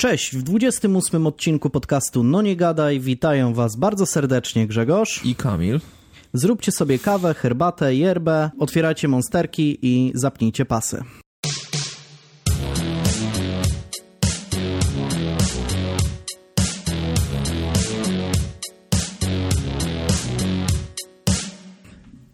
[0.00, 5.80] Cześć, w 28 odcinku podcastu No Nie Gadaj witają Was bardzo serdecznie Grzegorz i Kamil.
[6.32, 11.04] Zróbcie sobie kawę, herbatę, yerbę, otwierajcie monsterki i zapnijcie pasy.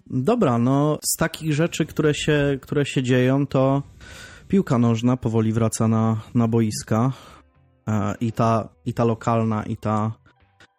[0.07, 3.83] Dobra, no z takich rzeczy, które się, które się dzieją, to
[4.49, 7.12] piłka nożna powoli wraca na, na boiska.
[7.89, 10.13] E, I ta, I ta lokalna, i ta,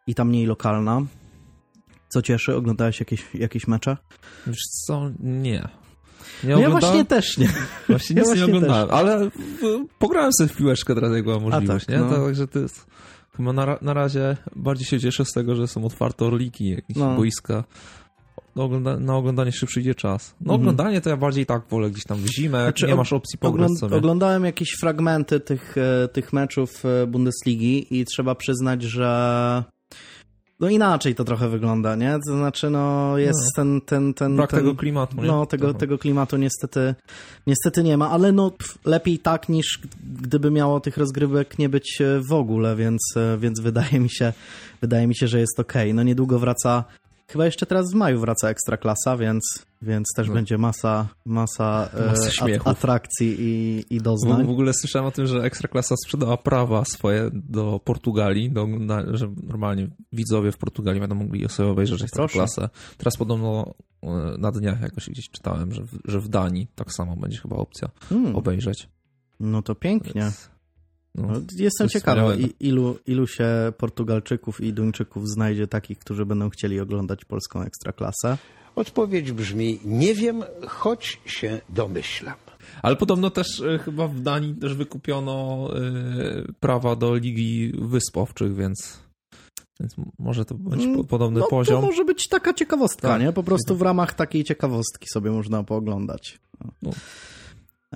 [0.07, 1.01] i ta mniej lokalna.
[2.09, 2.55] Co cieszy?
[2.55, 3.97] Oglądałeś jakieś, jakieś mecze?
[4.47, 5.67] Wiesz co, nie.
[6.43, 7.49] nie no ja właśnie też nie.
[7.89, 8.97] Właśnie nic ja nie oglądałem, też.
[8.97, 9.29] ale
[9.99, 12.01] pograłem sobie w piłeczkę teraz, jak była możliwość, tak, nie?
[12.01, 12.09] No.
[12.09, 12.85] Także to jest...
[13.37, 17.15] Chyba na, na razie bardziej się cieszę z tego, że są otwarte orliki, jakieś no.
[17.15, 17.63] boiska
[18.63, 20.35] ogląda na oglądanie się przyjdzie czas.
[20.41, 20.61] No mhm.
[20.61, 23.65] oglądanie to ja bardziej tak wolę gdzieś tam w zimę, znaczy, nie masz opcji pograć
[23.65, 23.95] ogląd sobie.
[23.95, 29.63] Oglądałem jakieś fragmenty tych, e, tych meczów e, Bundesligi i trzeba przyznać, że
[30.59, 32.17] no inaczej to trochę wygląda, nie?
[32.27, 33.51] To znaczy, no jest no.
[33.55, 34.35] ten, ten, ten...
[34.35, 35.27] Brak ten, tego klimatu, nie?
[35.27, 36.95] No, tego, tego klimatu niestety,
[37.47, 39.79] niestety nie ma, ale no pff, lepiej tak niż
[40.21, 43.01] gdyby miało tych rozgrywek nie być e, w ogóle, więc,
[43.37, 44.33] więc wydaje mi się,
[44.81, 45.83] wydaje mi się, że jest okej.
[45.83, 45.93] Okay.
[45.93, 46.83] No niedługo wraca
[47.27, 50.33] Chyba jeszcze teraz w maju wraca Ekstraklasa, więc, więc też no.
[50.33, 54.43] będzie masa, masa, e, atrakcji i, i doznań.
[54.43, 59.17] W, w, ogóle słyszałem o tym, że Ekstraklasa sprzedała prawa swoje do Portugalii, do, na,
[59.17, 62.69] że normalnie widzowie w Portugalii będą mogli sobie obejrzeć Ekstraklasę.
[62.97, 67.15] Teraz podobno e, na dniach jakoś gdzieś czytałem, że w, że w Danii tak samo
[67.15, 68.35] będzie chyba opcja hmm.
[68.35, 68.89] obejrzeć.
[69.39, 70.21] No to pięknie.
[70.21, 70.54] Więc...
[71.15, 76.79] No, no, jestem ciekawy, ilu, ilu się Portugalczyków i Duńczyków znajdzie takich, którzy będą chcieli
[76.79, 78.37] oglądać polską ekstraklasę.
[78.75, 82.35] Odpowiedź brzmi: Nie wiem, choć się domyślam.
[82.81, 88.99] Ale podobno też y, chyba w Danii też wykupiono y, prawa do Ligi Wyspowczych, więc,
[89.79, 91.81] więc może to być mm, podobny no, poziom.
[91.81, 93.21] To może być taka ciekawostka, tak.
[93.21, 93.33] nie?
[93.33, 96.39] Po prostu w ramach takiej ciekawostki sobie można pooglądać.
[96.63, 96.71] No.
[96.81, 96.91] no.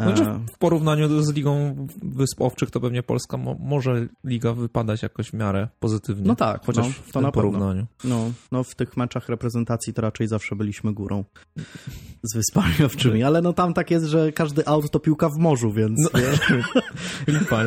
[0.03, 0.23] Znaczy
[0.53, 5.33] w porównaniu z Ligą Wysp Owczych to pewnie Polska mo może liga wypadać jakoś w
[5.33, 6.27] miarę pozytywnie.
[6.27, 7.85] No tak, chociaż no, w tym porównaniu.
[8.03, 11.23] No, no w tych meczach reprezentacji to raczej zawsze byliśmy górą
[12.23, 15.71] z Wyspami Owczymi, ale no tam tak jest, że każdy aut to piłka w morzu,
[15.71, 16.19] więc no.
[17.27, 17.63] Lipa,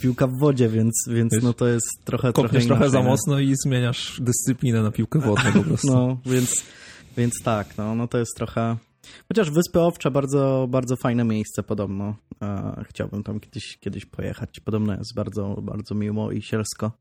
[0.00, 3.54] Piłka w wodzie, więc, więc no to jest trochę trochę, inaczej, trochę za mocno i
[3.64, 5.86] zmieniasz dyscyplinę na piłkę wodną po prostu.
[5.86, 6.64] No, więc,
[7.16, 8.76] więc tak, no, no to jest trochę
[9.28, 12.14] Chociaż Wyspy Owcze bardzo, bardzo fajne miejsce podobno.
[12.42, 14.60] E, chciałbym tam kiedyś, kiedyś pojechać.
[14.60, 16.92] Podobno jest bardzo, bardzo miło i sielsko.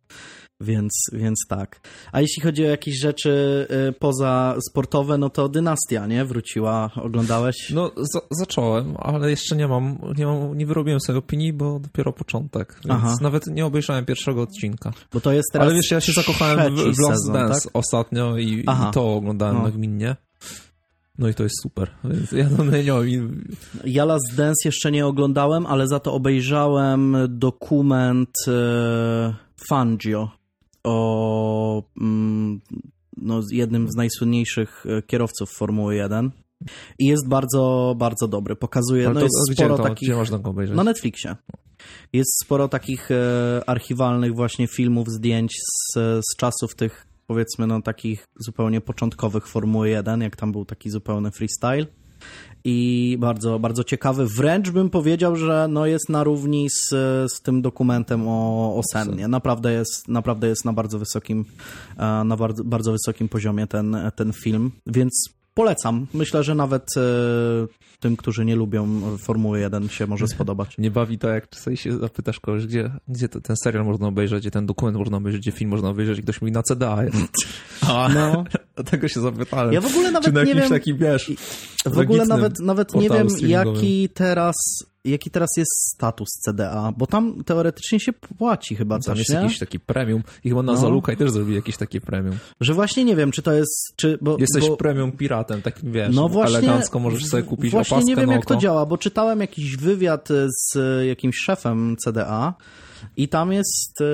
[0.61, 1.87] Więc, więc tak.
[2.11, 6.25] A jeśli chodzi o jakieś rzeczy y, poza sportowe, no to Dynastia, nie?
[6.25, 6.89] Wróciła.
[6.95, 7.55] Oglądałeś?
[7.73, 12.13] No, za zacząłem, ale jeszcze nie mam, nie mam, nie wyrobiłem sobie opinii, bo dopiero
[12.13, 12.79] początek.
[12.85, 13.17] Więc Aha.
[13.21, 14.91] nawet nie obejrzałem pierwszego odcinka.
[15.13, 17.71] Bo to jest teraz Ale wiesz, ja się zakochałem w, w Lost sezon, Dance tak?
[17.73, 19.63] ostatnio i, i, to oglądałem no.
[19.63, 20.15] nagminnie.
[21.21, 21.91] No i to jest super.
[22.03, 23.47] Więc ja to nie wiem.
[23.85, 29.35] Ja Last Dance jeszcze nie oglądałem, ale za to obejrzałem dokument e,
[29.69, 30.31] Fangio
[30.83, 32.61] o mm,
[33.17, 36.31] no, jednym z najsłynniejszych e, kierowców Formuły 1.
[36.99, 38.55] I jest bardzo, bardzo dobry.
[38.55, 40.09] Pokazuje, Ale no jest gdzie sporo to, takich...
[40.09, 40.77] Gdzie można go obejrzeć?
[40.77, 41.35] Na Netflixie.
[42.13, 48.27] Jest sporo takich e, archiwalnych właśnie filmów, zdjęć z, z czasów tych powiedzmy no takich
[48.39, 51.85] zupełnie początkowych Formuły 1, jak tam był taki zupełny freestyle
[52.63, 54.27] i bardzo, bardzo ciekawy.
[54.27, 56.89] Wręcz bym powiedział, że no jest na równi z,
[57.33, 59.27] z tym dokumentem o, o Sennie.
[59.27, 61.45] Naprawdę jest, naprawdę jest na bardzo wysokim,
[61.97, 66.07] e, na bardzo, bardzo wysokim poziomie ten, ten film, więc polecam.
[66.13, 67.01] Myślę, że nawet e,
[67.99, 70.77] tym, którzy nie lubią Formuły 1 się może spodobać.
[70.77, 74.51] Nie bawi to, jak czasami się zapytasz kogoś, gdzie, gdzie ten serial można obejrzeć, gdzie
[74.51, 77.17] ten dokument można obejrzeć, gdzie film można obejrzeć i ktoś mówi na CDA jest.
[77.89, 78.43] A, no.
[78.75, 79.73] Dlatego się zapytałem.
[79.73, 80.69] Ja w ogóle nawet Czy na nie wiem...
[80.69, 81.31] taki, wiesz,
[81.85, 84.55] w ogóle nawet, nawet nie wiem, jaki teraz
[85.05, 89.35] jaki teraz jest status CDA, bo tam teoretycznie się płaci chyba coś, Tam jest nie?
[89.35, 90.77] jakiś taki premium i chyba na no.
[90.77, 92.37] Zalukaj też zrobili jakieś takie premium.
[92.61, 93.93] Że właśnie nie wiem, czy to jest...
[93.95, 94.77] Czy, bo, Jesteś bo...
[94.77, 98.45] premium piratem, takim wiesz, no właśnie, elegancko możesz sobie kupić Właśnie opaskę nie wiem, jak
[98.45, 100.77] to działa, bo czytałem jakiś wywiad z
[101.07, 102.53] jakimś szefem CDA
[103.17, 104.05] i tam jest, e,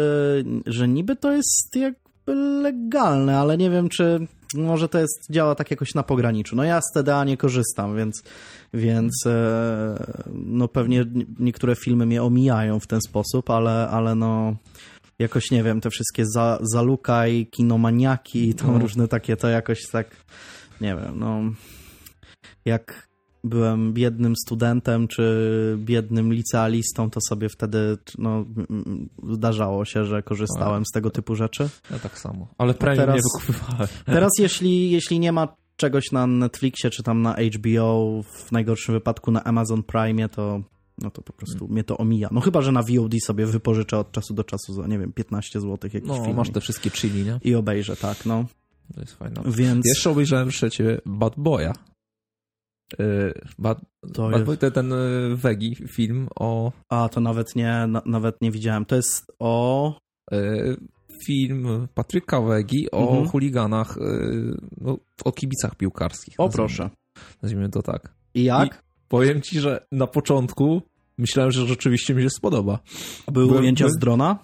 [0.66, 5.72] że niby to jest jakby legalne, ale nie wiem, czy może to jest, działa tak
[5.72, 6.56] jakoś na pograniczu.
[6.56, 8.24] No ja z TDA nie korzystam, więc,
[8.74, 11.06] więc e, no pewnie
[11.40, 14.56] niektóre filmy mnie omijają w ten sposób, ale, ale no
[15.20, 18.80] jakoś nie wiem, te wszystkie za, Zalukaj, Kinomaniaki i tam no.
[18.80, 20.16] różne takie, to jakoś tak,
[20.82, 21.42] nie wiem, no
[22.66, 23.07] jak
[23.50, 28.46] byłem biednym studentem czy biednym licealistą, to sobie wtedy no,
[29.34, 31.70] zdarzało się, że korzystałem z tego typu rzeczy.
[31.92, 33.88] Ja tak samo, ale premium teraz, nie wykupywałem.
[34.06, 39.32] Teraz jeśli, jeśli nie ma czegoś na Netflixie czy tam na HBO, w najgorszym wypadku
[39.32, 40.62] na Amazon Prime, to
[41.02, 41.74] no to po prostu hmm.
[41.74, 42.30] mnie to omija.
[42.32, 45.62] No chyba, że na VOD sobie wypożyczę od czasu do czasu za, nie wiem, 15
[45.62, 46.36] zł jakiś no, film.
[46.36, 47.40] masz te wszystkie chili, nie?
[47.44, 48.46] I obejrzę, tak, no.
[48.96, 49.42] To jest fajne.
[49.46, 49.86] Więc...
[49.86, 51.74] Jeszcze obejrzałem przecież Bad Boya.
[53.00, 53.82] Yy, Bad,
[54.14, 54.94] to Bad Boy to ten
[55.36, 56.72] Wegi film o...
[56.90, 58.86] A, to nawet nie, na, nawet nie widziałem.
[58.86, 60.00] To jest o...
[60.32, 60.78] Yy,
[61.26, 63.28] film Patryka Wegi o mhm.
[63.28, 63.98] chuliganach,
[64.82, 66.36] no, o kibicach piłkarskich.
[66.38, 66.90] O, proszę.
[67.42, 68.14] Nazwijmy to tak.
[68.34, 68.68] I jak?
[68.68, 70.82] I powiem ci, że na początku
[71.18, 72.80] myślałem, że rzeczywiście mi się spodoba.
[73.28, 73.92] A były ujęcia by...
[73.92, 74.38] z drona?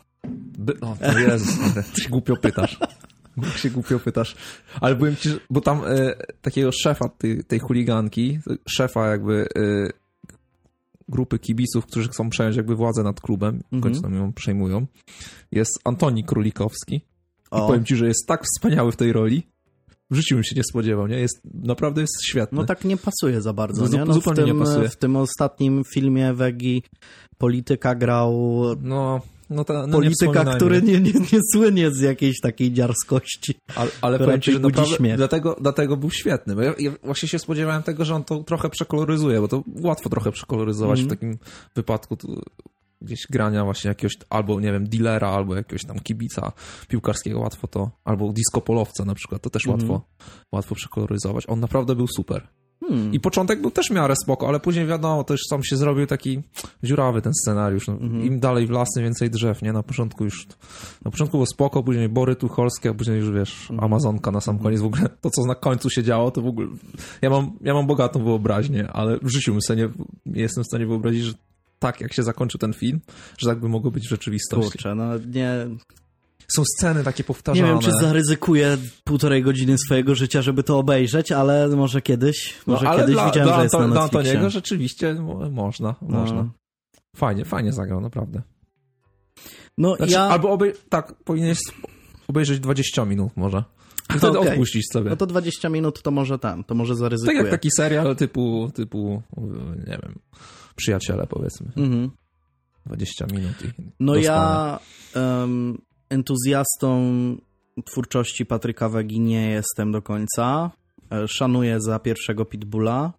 [0.57, 0.79] By...
[0.79, 1.57] O, to Jezus,
[1.93, 2.79] ty się głupio pytasz.
[3.37, 4.35] Bo się głupio pytasz.
[4.81, 8.39] Ale byłem ci, bo tam e, takiego szefa tej, tej chuliganki,
[8.69, 9.89] szefa jakby e,
[11.09, 14.01] grupy kibiców, którzy chcą przejąć jakby władzę nad klubem, w końcu mhm.
[14.01, 14.87] tam ją przejmują,
[15.51, 16.95] jest Antoni Królikowski.
[17.45, 19.43] I powiem ci, że jest tak wspaniały w tej roli,
[20.11, 21.19] w życiu bym się nie spodziewał, nie?
[21.19, 22.57] Jest, naprawdę jest świetny.
[22.57, 24.05] No tak nie pasuje za bardzo, nie?
[24.05, 24.89] No, zupełnie w tym, nie pasuje.
[24.89, 26.83] W tym ostatnim filmie Wegi
[27.37, 28.61] polityka grał...
[28.81, 29.21] No,
[29.53, 33.55] no ta, no polityka, nie który nie, nie, nie słynie z jakiejś takiej dziarskości.
[33.75, 35.17] Ale, ale powiem ci, że naprawdę, śmiech.
[35.17, 36.55] dlatego, dlatego był świetny.
[36.55, 40.09] Bo ja, ja, właśnie się spodziewałem tego, że on to trochę przekoloryzuje, bo to łatwo
[40.09, 41.09] trochę przekoloryzować mm.
[41.09, 41.37] w takim
[41.75, 42.17] wypadku
[43.01, 46.51] gdzieś grania właśnie jakiegoś albo, nie wiem, dealera, albo jakiegoś tam kibica
[46.87, 49.79] piłkarskiego, łatwo to, albo diskopolowca na przykład, to też mm.
[49.79, 50.01] łatwo,
[50.51, 51.45] łatwo przekoloryzować.
[51.47, 52.47] On naprawdę był super.
[52.87, 53.13] Hmm.
[53.13, 56.41] I początek był też miarę spoko, ale później wiadomo, też sam się zrobił taki
[56.83, 57.87] dziurawy ten scenariusz.
[57.87, 58.23] No, mm.
[58.23, 59.73] Im dalej w lasy, więcej drzew, nie?
[59.73, 60.47] Na początku już,
[61.05, 63.83] na początku było spoko, później Bory Tucholskie, a później już, wiesz, mm.
[63.83, 64.81] Amazonka na sam koniec.
[64.81, 66.67] W ogóle to, co na końcu się działo, to w ogóle...
[67.21, 69.89] Ja mam, ja mam bogatą wyobraźnię, ale w życiu sobie nie,
[70.25, 71.33] nie jestem w stanie wyobrazić, że
[71.79, 72.99] tak, jak się zakończył ten film,
[73.37, 74.71] że tak by mogło być w rzeczywistości.
[74.71, 75.67] Kurczę, no nie...
[76.47, 77.67] Są sceny takie powtarzane.
[77.67, 82.73] Nie wiem, czy zaryzykuję półtorej godziny swojego życia, żeby to obejrzeć, ale może kiedyś, no,
[82.73, 84.09] może no, kiedyś dla, widziałem, dla, że jest na Netflixie.
[84.09, 85.13] Dla Antoniego rzeczywiście
[85.51, 86.19] można, no.
[86.19, 86.49] można.
[87.15, 88.41] Fajnie, fajnie zagrał, naprawdę.
[89.77, 90.21] No znaczy, ja...
[90.21, 90.73] Albo obej...
[90.89, 91.57] tak, powinieneś
[92.27, 93.63] obejrzeć 20 minut może.
[94.15, 94.51] I wtedy okay.
[94.51, 95.09] odpuścić sobie.
[95.09, 97.37] No to 20 minut to może tam, to może zaryzykuję.
[97.37, 99.21] Tak jak taki serial typu, typu
[99.77, 100.19] nie wiem,
[100.75, 101.71] przyjaciele, powiedzmy.
[101.77, 102.11] Mhm.
[102.85, 104.79] 20 minut i No ja
[105.15, 105.77] um,
[106.13, 107.01] entuzjastą
[107.85, 110.71] twórczości Patryka Wegi nie jestem do końca.
[111.11, 113.13] E, szanuję za pierwszego Pitbulla.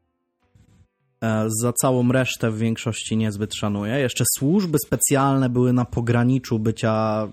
[1.23, 3.99] E, za całą resztę w większości niezbyt szanuję.
[3.99, 7.29] Jeszcze służby specjalne były na pograniczu bycia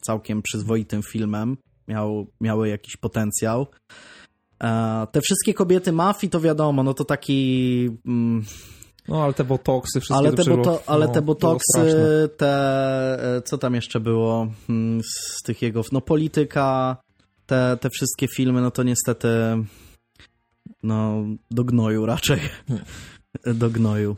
[0.00, 1.56] całkiem przyzwoitym filmem.
[1.88, 3.66] Miał, miały jakiś potencjał.
[4.62, 7.90] E, te wszystkie kobiety mafii to wiadomo, no to taki...
[9.08, 13.42] Mm, no, ale te botoksy, wszystkie ale te, boto, ale no, te botoksy, te, e,
[13.42, 16.96] co tam jeszcze było hmm, z tych jego, no polityka,
[17.46, 19.28] te, te wszystkie filmy, no to niestety
[20.82, 22.40] no do gnoju raczej.
[23.54, 24.16] do gnoju.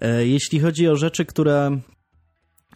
[0.00, 1.80] E, jeśli chodzi o rzeczy, które,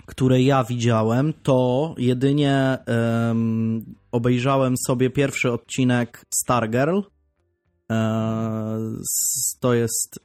[0.07, 7.01] które ja widziałem, to jedynie um, obejrzałem sobie pierwszy odcinek Stargirl.
[7.91, 8.79] E,
[9.61, 10.19] to jest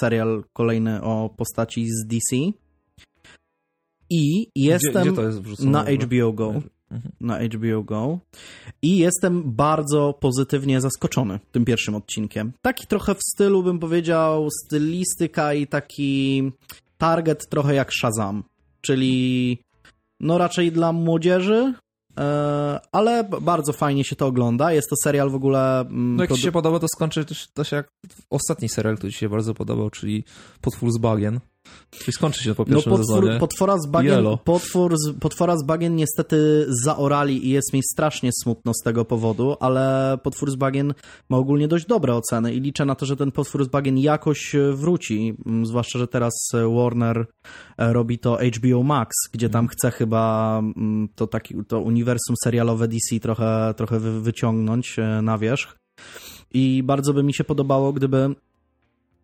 [0.00, 2.36] serial kolejny o postaci z DC.
[4.10, 6.62] I jestem gdzie, gdzie na HBO Go.
[6.90, 7.12] Mhm.
[7.20, 8.18] Na HBO Go.
[8.82, 12.52] I jestem bardzo pozytywnie zaskoczony tym pierwszym odcinkiem.
[12.62, 16.42] Taki trochę w stylu, bym powiedział, stylistyka i taki
[16.98, 18.44] target trochę jak Shazam.
[18.80, 19.58] Czyli
[20.20, 21.74] no raczej dla młodzieży,
[22.92, 24.72] ale bardzo fajnie się to ogląda.
[24.72, 25.80] Jest to serial w ogóle...
[25.80, 27.88] Mm, no jak ci się podoba, to skończy to się jak
[28.30, 30.24] ostatni serial, który ci się bardzo podobał, czyli
[30.60, 31.40] Potwór z Bagien.
[31.90, 33.40] Czyli skończy się po no, pierwszym no, potwór, sezonie.
[33.40, 38.72] Potwora z, bagien, potwór z, potwora z bagien niestety zaorali i jest mi strasznie smutno
[38.74, 40.94] z tego powodu, ale potwór z bagien
[41.28, 44.54] ma ogólnie dość dobre oceny i liczę na to, że ten potwór z bagien jakoś
[44.54, 45.36] e, wróci.
[45.46, 47.26] Mm, zwłaszcza, że teraz e, Warner
[47.78, 52.88] e, robi to HBO Max, gdzie tam chce chyba mm, to, taki, to uniwersum serialowe
[52.88, 55.76] DC trochę, trochę wyciągnąć na wierzch.
[56.50, 58.34] I bardzo by mi się podobało, gdyby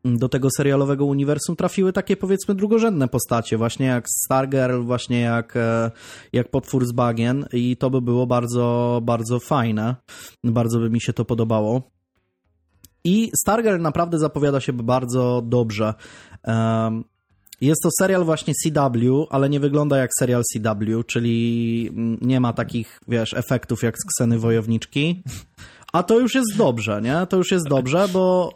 [0.05, 5.91] do tego serialowego uniwersum trafiły takie powiedzmy drugorzędne postacie, właśnie jak Stargirl, właśnie jak, e,
[6.33, 9.97] jak Potwór z Bagien i to by było bardzo, bardzo fajne.
[10.45, 11.83] Bardzo by mi się to podobało.
[13.05, 15.95] I Stargirl naprawdę zapowiada się bardzo dobrze.
[17.61, 23.01] Jest to serial właśnie CW, ale nie wygląda jak serial CW, czyli nie ma takich,
[23.09, 25.23] wiesz, efektów jak z Kseny Wojowniczki
[25.95, 27.27] A to już jest dobrze, nie?
[27.29, 28.53] To już jest dobrze, bo,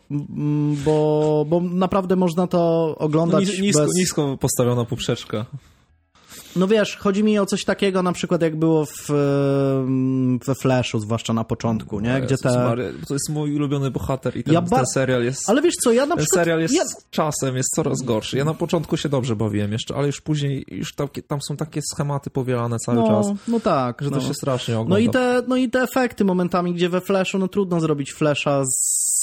[0.85, 3.95] bo, bo naprawdę można to oglądać no, nisko, bez...
[3.95, 5.47] nisko postawiona poprzeczka.
[6.57, 9.09] No wiesz, chodzi mi o coś takiego na przykład jak było w,
[10.47, 12.21] we Flashu, zwłaszcza na początku, nie?
[12.21, 12.75] Gdzie te...
[13.09, 14.77] to jest mój ulubiony bohater i ten, ja ba...
[14.77, 15.51] ten serial jest...
[15.51, 16.45] Ale wiesz co, ja na ten przykład...
[16.45, 16.83] serial jest ja...
[17.11, 18.37] czasem, jest coraz gorszy.
[18.39, 21.81] Ja na początku się dobrze bawiłem jeszcze, ale już później już tam, tam są takie
[21.95, 23.27] schematy powielane cały no, czas.
[23.49, 24.03] No tak.
[24.03, 24.17] Że no.
[24.17, 24.95] to się strasznie ogląda.
[24.95, 28.65] No i, te, no i te efekty momentami, gdzie we Flashu, no trudno zrobić Flasha
[28.65, 29.18] z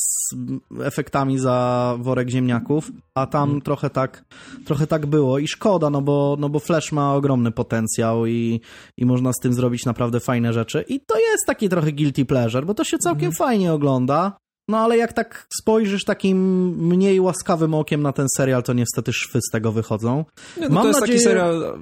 [0.84, 3.62] efektami za worek ziemniaków, a tam hmm.
[3.62, 4.26] trochę tak
[4.66, 8.62] trochę tak było i szkoda, no bo, no bo Flash ma ogromny potencjał i,
[8.98, 12.66] i można z tym zrobić naprawdę fajne rzeczy i to jest taki trochę guilty pleasure,
[12.66, 13.36] bo to się całkiem hmm.
[13.36, 18.74] fajnie ogląda, no ale jak tak spojrzysz takim mniej łaskawym okiem na ten serial, to
[18.74, 20.26] niestety szwy z tego wychodzą.
[20.58, 21.20] Nie, no Mam to jest nadzieję...
[21.20, 21.80] taki serial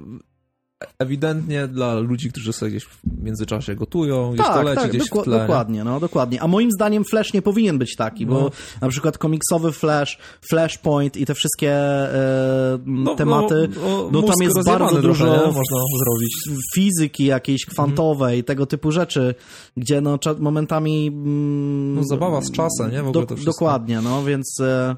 [0.98, 5.02] ewidentnie dla ludzi, którzy sobie gdzieś w międzyczasie gotują, gdzieś tak, to leci tak, gdzieś
[5.02, 5.38] doku- w tle.
[5.38, 6.42] Dokładnie, no dokładnie.
[6.42, 8.50] A moim zdaniem Flash nie powinien być taki, bo no.
[8.80, 14.36] na przykład komiksowy Flash, Flashpoint i te wszystkie e, no, tematy, no, no, no tam
[14.42, 16.60] jest bardzo dużo trochę, można zrobić.
[16.74, 18.44] fizyki jakiejś kwantowej, mhm.
[18.44, 19.34] tego typu rzeczy,
[19.76, 21.06] gdzie no momentami...
[21.06, 23.02] Mm, no zabawa z czasem, nie?
[23.02, 24.60] W ogóle do, dokładnie, no więc...
[24.60, 24.96] E,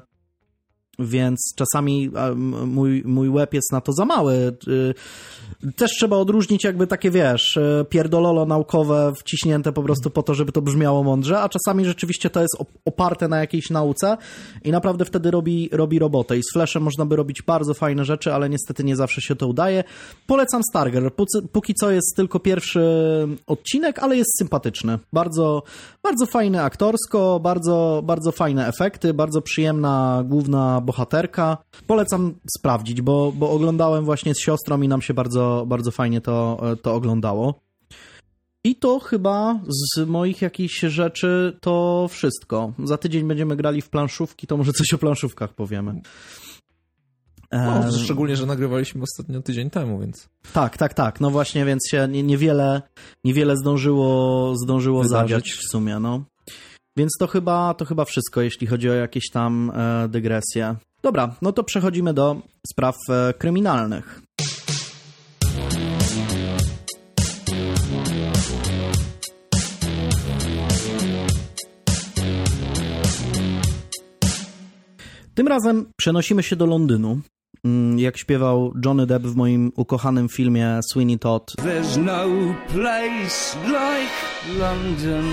[0.99, 2.11] więc czasami
[2.65, 4.33] mój, mój łeb jest na to za mały.
[4.67, 4.93] Y,
[5.75, 10.51] też trzeba odróżnić jakby takie, wiesz, y, pierdololo naukowe wciśnięte po prostu po to, żeby
[10.51, 14.17] to brzmiało mądrze, a czasami rzeczywiście to jest oparte na jakiejś nauce
[14.63, 16.37] i naprawdę wtedy robi, robi robotę.
[16.37, 19.47] I z Flashem można by robić bardzo fajne rzeczy, ale niestety nie zawsze się to
[19.47, 19.83] udaje.
[20.27, 21.11] Polecam Starger.
[21.51, 22.81] Póki co jest tylko pierwszy
[23.47, 24.99] odcinek, ale jest sympatyczny.
[25.13, 25.63] Bardzo,
[26.03, 31.57] bardzo fajny aktorsko, bardzo, bardzo fajne efekty, bardzo przyjemna główna bohaterka.
[31.87, 36.61] Polecam sprawdzić, bo, bo oglądałem właśnie z siostrą i nam się bardzo, bardzo fajnie to,
[36.81, 37.59] to oglądało.
[38.63, 42.73] I to chyba z moich jakichś rzeczy to wszystko.
[42.83, 46.01] Za tydzień będziemy grali w planszówki, to może coś o planszówkach powiemy.
[47.51, 50.29] No, szczególnie, że nagrywaliśmy ostatnio tydzień temu, więc.
[50.53, 51.21] Tak, tak, tak.
[51.21, 52.81] No właśnie, więc się niewiele,
[53.23, 56.23] niewiele zdążyło, zdążyło zadziać w sumie, no.
[56.97, 60.75] Więc to chyba, to chyba wszystko, jeśli chodzi o jakieś tam e, dygresje.
[61.03, 64.21] Dobra, no to przechodzimy do spraw e, kryminalnych.
[75.35, 77.19] Tym razem przenosimy się do Londynu.
[77.65, 81.53] Mm, jak śpiewał Johnny Depp w moim ukochanym filmie Sweeney Todd.
[81.57, 85.25] There's no place like London.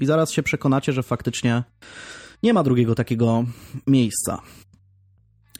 [0.00, 1.62] I zaraz się przekonacie, że faktycznie
[2.42, 3.44] nie ma drugiego takiego
[3.86, 4.42] miejsca.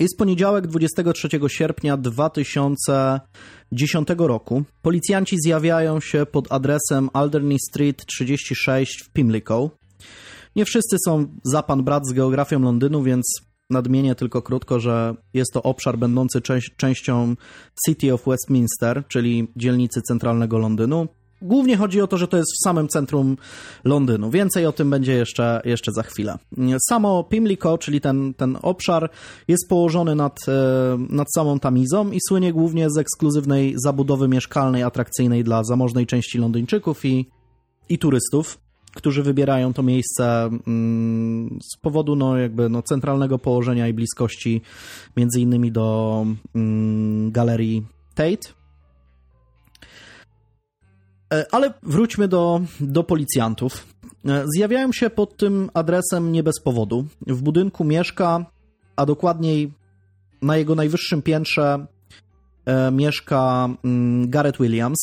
[0.00, 4.62] Jest poniedziałek 23 sierpnia 2010 roku.
[4.82, 9.70] Policjanci zjawiają się pod adresem Alderney Street 36 w Pimlico.
[10.56, 13.24] Nie wszyscy są za pan brat z geografią Londynu, więc
[13.70, 16.40] nadmienię tylko krótko, że jest to obszar będący
[16.76, 17.34] częścią
[17.86, 21.08] City of Westminster, czyli dzielnicy centralnego Londynu.
[21.42, 23.36] Głównie chodzi o to, że to jest w samym centrum
[23.84, 24.30] Londynu.
[24.30, 26.38] Więcej o tym będzie jeszcze, jeszcze za chwilę.
[26.88, 29.10] Samo Pimlico, czyli ten, ten obszar,
[29.48, 35.44] jest położony nad, e, nad samą Tamizą i słynie głównie z ekskluzywnej zabudowy mieszkalnej, atrakcyjnej
[35.44, 37.30] dla zamożnej części Londyńczyków i,
[37.88, 38.58] i turystów
[38.94, 44.60] którzy wybierają to miejsce mm, z powodu no, jakby, no, centralnego położenia i bliskości
[45.16, 48.59] między innymi do mm, galerii Tate.
[51.34, 53.86] E, ale wróćmy do, do policjantów.
[54.28, 57.06] E, zjawiają się pod tym adresem nie bez powodu.
[57.26, 58.46] W budynku mieszka,
[58.96, 59.72] a dokładniej
[60.42, 61.86] na jego najwyższym piętrze
[62.66, 64.98] e, mieszka mm, Gareth Williams.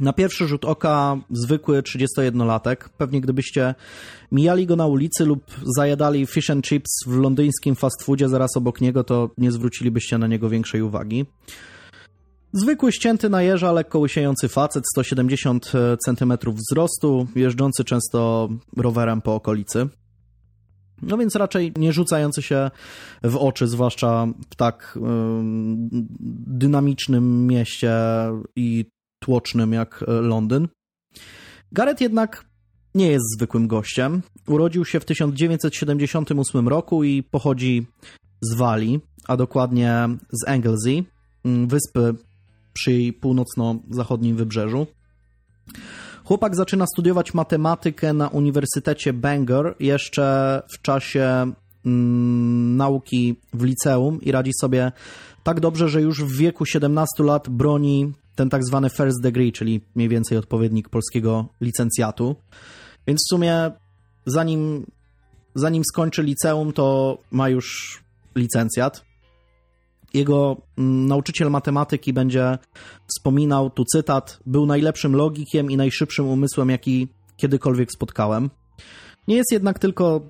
[0.00, 2.76] Na pierwszy rzut oka zwykły 31-latek.
[2.98, 3.74] Pewnie gdybyście
[4.32, 5.44] mijali go na ulicy lub
[5.76, 10.26] zajadali fish and chips w londyńskim fast foodzie zaraz obok niego, to nie zwrócilibyście na
[10.26, 11.26] niego większej uwagi.
[12.52, 19.34] Zwykły ścięty na jeża, lekko łysiejący facet, 170 e, cm wzrostu, jeżdżący często rowerem po
[19.34, 19.88] okolicy.
[21.02, 22.70] No więc raczej nie rzucający się
[23.22, 24.98] w oczy, zwłaszcza w tak
[26.46, 27.92] dynamicznym mieście
[28.56, 28.84] i
[29.18, 30.68] tłocznym jak e, Londyn.
[31.72, 32.44] Gareth jednak
[32.94, 34.22] nie jest zwykłym gościem.
[34.48, 37.86] Urodził się w 1978 roku i pochodzi
[38.40, 41.04] z Walii, a dokładnie z Anglesey,
[41.44, 42.14] wyspy
[42.76, 44.86] przy jej północno-zachodnim wybrzeżu.
[46.24, 51.52] Chłopak zaczyna studiować matematykę na Uniwersytecie Bangor jeszcze w czasie
[51.86, 54.92] mm, nauki w liceum i radzi sobie
[55.42, 59.80] tak dobrze, że już w wieku 17 lat broni ten tak zwany first degree, czyli
[59.94, 62.36] mniej więcej odpowiednik polskiego licencjatu.
[63.06, 63.70] Więc w sumie
[64.26, 64.86] zanim,
[65.54, 67.98] zanim skończy liceum, to ma już
[68.34, 69.05] licencjat.
[70.14, 72.58] Jego mm, nauczyciel matematyki będzie
[73.06, 78.50] wspominał, tu cytat, był najlepszym logikiem i najszybszym umysłem, jaki kiedykolwiek spotkałem.
[79.28, 80.20] Nie jest jednak tylko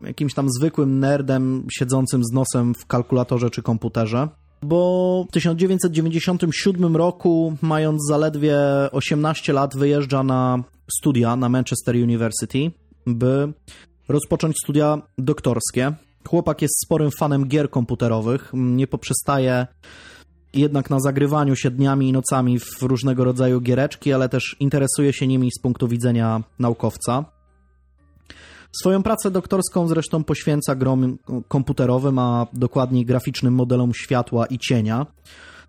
[0.00, 4.28] jakimś tam zwykłym nerdem siedzącym z nosem w kalkulatorze czy komputerze,
[4.62, 8.56] bo w 1997 roku, mając zaledwie
[8.92, 10.64] 18 lat, wyjeżdża na
[10.98, 12.70] studia na Manchester University,
[13.06, 13.52] by
[14.08, 15.92] rozpocząć studia doktorskie.
[16.28, 19.66] Chłopak jest sporym fanem gier komputerowych, nie poprzestaje
[20.54, 25.26] jednak na zagrywaniu się dniami i nocami w różnego rodzaju giereczki, ale też interesuje się
[25.26, 27.24] nimi z punktu widzenia naukowca.
[28.80, 35.06] Swoją pracę doktorską zresztą poświęca grom komputerowym, a dokładniej graficznym modelom światła i cienia.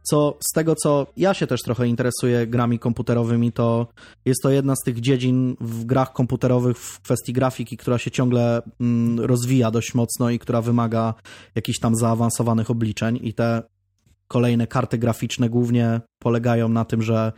[0.03, 3.87] Co z tego, co ja się też trochę interesuję grami komputerowymi, to
[4.25, 8.61] jest to jedna z tych dziedzin w grach komputerowych w kwestii grafiki, która się ciągle
[8.81, 11.13] mm, rozwija dość mocno i która wymaga
[11.55, 13.19] jakichś tam zaawansowanych obliczeń.
[13.21, 13.63] I te
[14.27, 17.31] kolejne karty graficzne głównie polegają na tym, że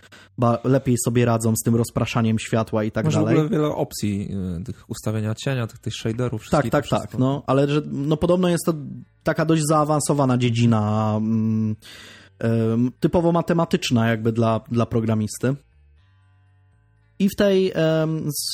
[0.64, 3.36] lepiej sobie radzą z tym rozpraszaniem światła i tak Masz dalej.
[3.36, 4.30] W ogóle wiele opcji
[4.62, 6.50] y, tych ustawienia cienia, tych, tych shaderów.
[6.50, 7.18] Tak, tak, tak.
[7.18, 8.74] No, ale że, no, podobno jest to
[9.24, 11.76] taka dość zaawansowana dziedzina mm,
[13.00, 15.56] typowo matematyczna jakby dla, dla programisty.
[17.20, 17.74] I w tej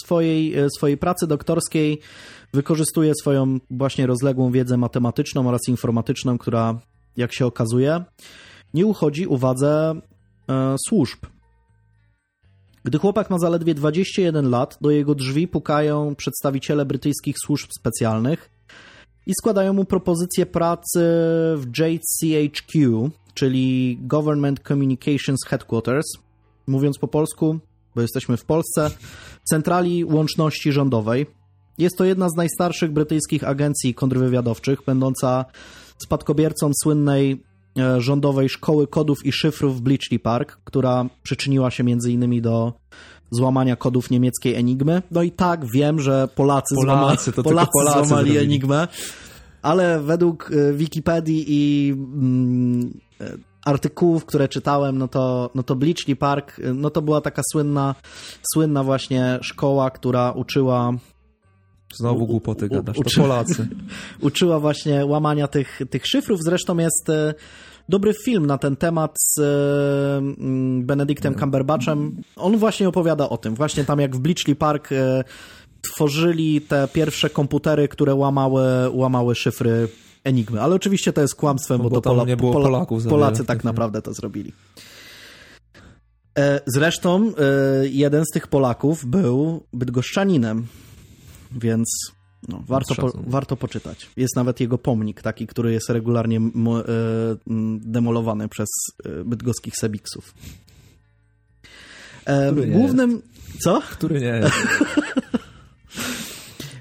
[0.03, 1.99] swojej, e, swojej pracy doktorskiej
[2.53, 6.79] wykorzystuje swoją właśnie rozległą wiedzę matematyczną oraz informatyczną, która
[7.17, 8.03] jak się okazuje,
[8.73, 10.01] nie uchodzi uwadze
[10.49, 11.19] e, służb.
[12.83, 18.49] Gdy chłopak ma zaledwie 21 lat, do jego drzwi pukają przedstawiciele brytyjskich służb specjalnych
[19.27, 20.99] i składają mu propozycję pracy
[21.55, 26.05] w JCHQ, czyli Government Communications Headquarters.
[26.67, 27.59] Mówiąc po polsku,
[27.95, 28.91] bo jesteśmy w Polsce,
[29.43, 31.25] Centrali Łączności Rządowej.
[31.77, 35.45] Jest to jedna z najstarszych brytyjskich agencji kontrwywiadowczych, będąca
[36.03, 37.43] spadkobiercą słynnej
[37.77, 42.73] e, rządowej szkoły kodów i szyfrów w Bletchley Park, która przyczyniła się między innymi do
[43.31, 45.01] złamania kodów niemieckiej Enigmy.
[45.11, 47.33] No i tak, wiem, że Polacy, Polacy, złama, Polacy,
[47.73, 48.87] Polacy złamali Enigmę,
[49.61, 56.15] ale według e, Wikipedii i mm, e, artykułów, które czytałem, no to, no to Bletchley
[56.15, 57.95] Park, no to była taka słynna,
[58.53, 60.93] słynna właśnie szkoła, która uczyła
[61.93, 63.67] Znowu głupoty gadasz, to Polacy.
[64.21, 66.39] Uczyła właśnie łamania tych, tych szyfrów.
[66.43, 67.07] Zresztą jest
[67.89, 72.21] dobry film na ten temat z mm, Benedictem Cumberbatchem.
[72.35, 73.55] On właśnie opowiada o tym.
[73.55, 74.89] Właśnie tam jak w Bleachley Park
[75.81, 79.87] tworzyli te pierwsze komputery, które łamały, łamały szyfry
[80.23, 80.61] Enigmy.
[80.61, 83.45] Ale oczywiście to jest kłamstwem, no, bo, bo to Pola, nie było Pola, Polaków Polacy
[83.45, 84.53] tak naprawdę to zrobili.
[86.65, 87.33] Zresztą
[87.83, 90.67] jeden z tych Polaków był bydgoszczaninem
[91.51, 92.11] więc
[92.47, 94.09] no, warto, po, warto poczytać.
[94.17, 96.41] Jest nawet jego pomnik, taki, który jest regularnie e,
[97.79, 98.69] demolowany przez
[99.05, 100.33] e, bydgoskich sebiksów.
[102.25, 103.21] E, głównym...
[103.59, 103.81] Co?
[103.81, 104.41] Który nie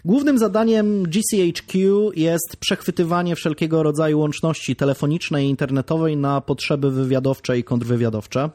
[0.04, 7.64] Głównym zadaniem GCHQ jest przechwytywanie wszelkiego rodzaju łączności telefonicznej i internetowej na potrzeby wywiadowcze i
[7.64, 8.50] kontrwywiadowcze.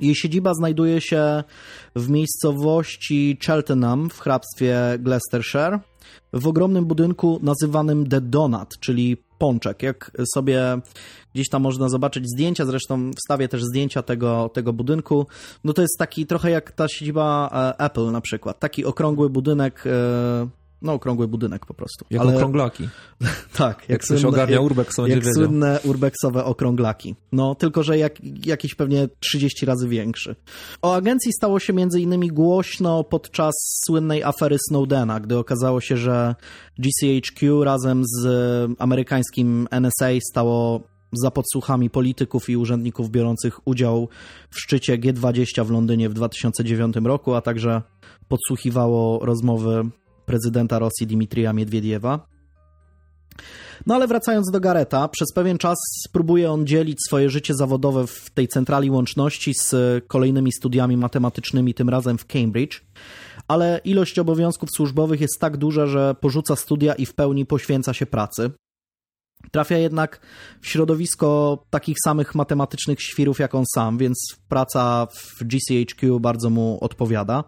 [0.00, 1.44] Jej siedziba znajduje się
[1.96, 5.78] w miejscowości Cheltenham w hrabstwie Gloucestershire,
[6.32, 9.82] w ogromnym budynku nazywanym The Donut, czyli pączek.
[9.82, 10.78] Jak sobie
[11.34, 15.26] gdzieś tam można zobaczyć zdjęcia, zresztą wstawię też zdjęcia tego, tego budynku,
[15.64, 18.58] no to jest taki trochę jak ta siedziba e, Apple na przykład.
[18.58, 20.48] Taki okrągły budynek e,
[20.84, 22.04] no, okrągły budynek po prostu.
[22.10, 22.34] Jak Ale...
[22.34, 22.88] okrąglaki.
[23.56, 23.78] tak.
[23.80, 27.14] Jak, jak ktoś słynne, ogarnia urbex, to Jak słynne urbexowe okrąglaki.
[27.32, 28.14] No, tylko, że jak,
[28.46, 30.36] jakiś pewnie 30 razy większy.
[30.82, 33.54] O agencji stało się między innymi głośno podczas
[33.86, 36.34] słynnej afery Snowdena, gdy okazało się, że
[36.78, 38.26] GCHQ razem z
[38.78, 40.80] amerykańskim NSA stało
[41.12, 44.08] za podsłuchami polityków i urzędników biorących udział
[44.50, 47.82] w szczycie G20 w Londynie w 2009 roku, a także
[48.28, 49.90] podsłuchiwało rozmowy
[50.26, 52.26] prezydenta Rosji Dimitrija Miedwiediewa.
[53.86, 58.30] No ale wracając do Gareta, przez pewien czas spróbuje on dzielić swoje życie zawodowe w
[58.30, 59.74] tej centrali łączności z
[60.06, 62.80] kolejnymi studiami matematycznymi, tym razem w Cambridge,
[63.48, 68.06] ale ilość obowiązków służbowych jest tak duża, że porzuca studia i w pełni poświęca się
[68.06, 68.50] pracy.
[69.50, 70.20] Trafia jednak
[70.60, 76.78] w środowisko takich samych matematycznych świrów jak on sam, więc praca w GCHQ bardzo mu
[76.80, 77.44] odpowiada.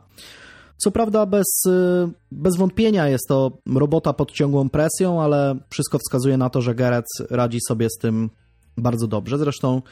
[0.77, 6.37] Co prawda bez, y, bez wątpienia jest to robota pod ciągłą presją, ale wszystko wskazuje
[6.37, 8.31] na to, że Gerec radzi sobie z tym
[8.77, 9.39] bardzo dobrze.
[9.39, 9.83] Zresztą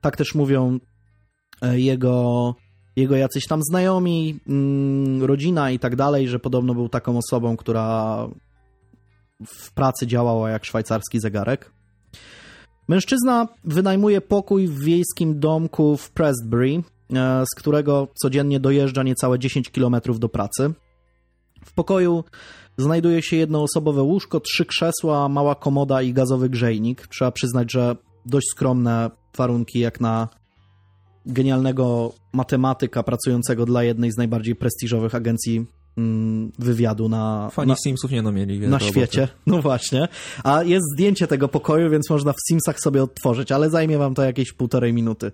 [0.00, 0.78] tak też mówią
[1.62, 2.54] jego,
[2.96, 8.18] jego jacyś tam znajomi, mm, rodzina i tak dalej, że podobno był taką osobą, która
[9.46, 11.72] w pracy działała jak szwajcarski zegarek.
[12.88, 16.82] Mężczyzna wynajmuje pokój w wiejskim domku w Prestbury, e,
[17.52, 20.72] z którego codziennie dojeżdża niecałe 10 km do pracy.
[21.64, 22.24] W pokoju
[22.78, 27.06] znajduje się jednoosobowe łóżko, trzy krzesła, mała komoda i gazowy grzejnik.
[27.06, 30.28] Trzeba przyznać, że dość skromne warunki jak na
[31.26, 37.50] genialnego matematyka pracującego dla jednej z najbardziej prestiżowych agencji mm, wywiadu na.
[37.52, 38.58] Fani na, Simsów nie no mieli.
[38.58, 39.28] Na świecie.
[39.46, 40.08] No właśnie.
[40.44, 44.22] A jest zdjęcie tego pokoju, więc można w Simsach sobie odtworzyć, ale zajmie wam to
[44.22, 45.32] jakieś półtorej minuty.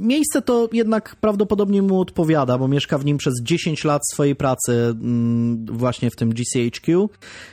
[0.00, 4.72] Miejsce to jednak prawdopodobnie mu odpowiada, bo mieszka w nim przez 10 lat swojej pracy
[4.72, 7.08] mm, właśnie w tym GCHQ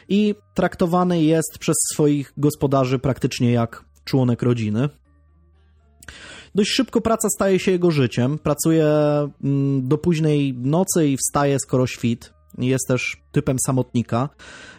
[0.09, 4.89] i traktowany jest przez swoich gospodarzy praktycznie jak członek rodziny.
[6.55, 8.39] Dość szybko praca staje się jego życiem.
[8.39, 8.87] Pracuje
[9.43, 12.32] mm, do późnej nocy i wstaje skoro świt.
[12.57, 14.29] Jest też typem samotnika.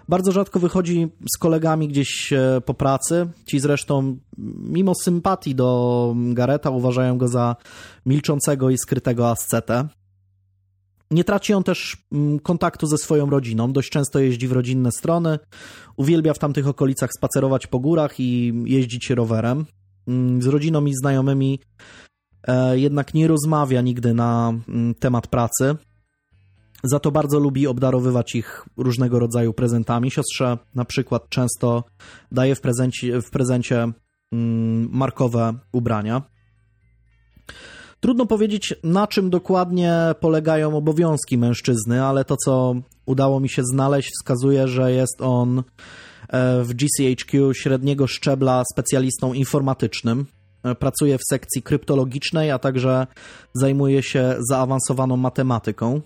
[0.09, 3.27] Bardzo rzadko wychodzi z kolegami gdzieś e, po pracy.
[3.47, 4.17] Ci zresztą,
[4.59, 7.57] mimo sympatii do Gareta, uważają go za
[8.07, 9.89] milczącego i skrytego ascetę.
[11.11, 11.97] Nie traci on też
[12.43, 13.73] kontaktu ze swoją rodziną.
[13.73, 15.39] Dość często jeździ w rodzinne strony.
[15.97, 19.65] Uwielbia w tamtych okolicach spacerować po górach i jeździć rowerem.
[20.39, 21.61] Z rodziną i znajomymi
[22.49, 24.53] e, jednak nie rozmawia nigdy na
[24.99, 25.77] temat pracy.
[26.85, 30.11] Za to bardzo lubi obdarowywać ich różnego rodzaju prezentami.
[30.11, 31.85] Siostrze na przykład często
[32.33, 33.93] daje w prezencie, w prezencie
[34.33, 36.23] mm, markowe ubrania.
[38.01, 42.75] Trudno powiedzieć, na czym dokładnie polegają obowiązki mężczyzny, ale to, co
[43.07, 50.27] udało mi się znaleźć, wskazuje, że jest on e, w GCHQ średniego szczebla specjalistą informatycznym.
[50.65, 53.07] E, pracuje w sekcji kryptologicznej, a także
[53.55, 56.01] zajmuje się zaawansowaną matematyką.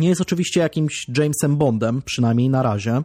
[0.00, 3.02] Nie jest oczywiście jakimś Jamesem Bondem, przynajmniej na razie,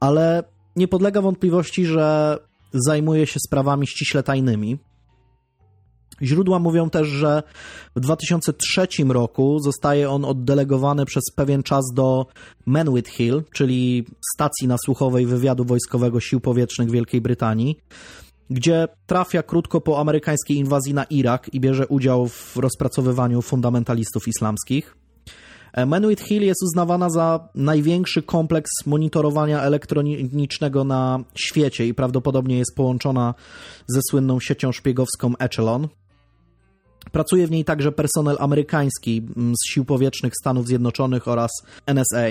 [0.00, 0.44] ale
[0.76, 2.38] nie podlega wątpliwości, że
[2.72, 4.78] zajmuje się sprawami ściśle tajnymi.
[6.22, 7.42] Źródła mówią też, że
[7.96, 12.26] w 2003 roku zostaje on oddelegowany przez pewien czas do
[12.66, 17.78] Menwith Hill, czyli stacji nasłuchowej wywiadu wojskowego sił powietrznych Wielkiej Brytanii,
[18.50, 25.01] gdzie trafia krótko po amerykańskiej inwazji na Irak i bierze udział w rozpracowywaniu fundamentalistów islamskich.
[25.72, 32.76] E, Menwith Hill jest uznawana za największy kompleks monitorowania elektronicznego na świecie i prawdopodobnie jest
[32.76, 33.34] połączona
[33.88, 35.88] ze słynną siecią szpiegowską Echelon.
[37.12, 41.50] Pracuje w niej także personel amerykański mm, z Sił Powietrznych Stanów Zjednoczonych oraz
[41.86, 42.26] NSA,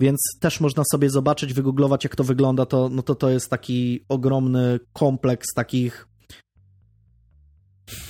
[0.00, 4.04] więc też można sobie zobaczyć, wygooglować jak to wygląda, to, no to to jest taki
[4.08, 6.08] ogromny kompleks takich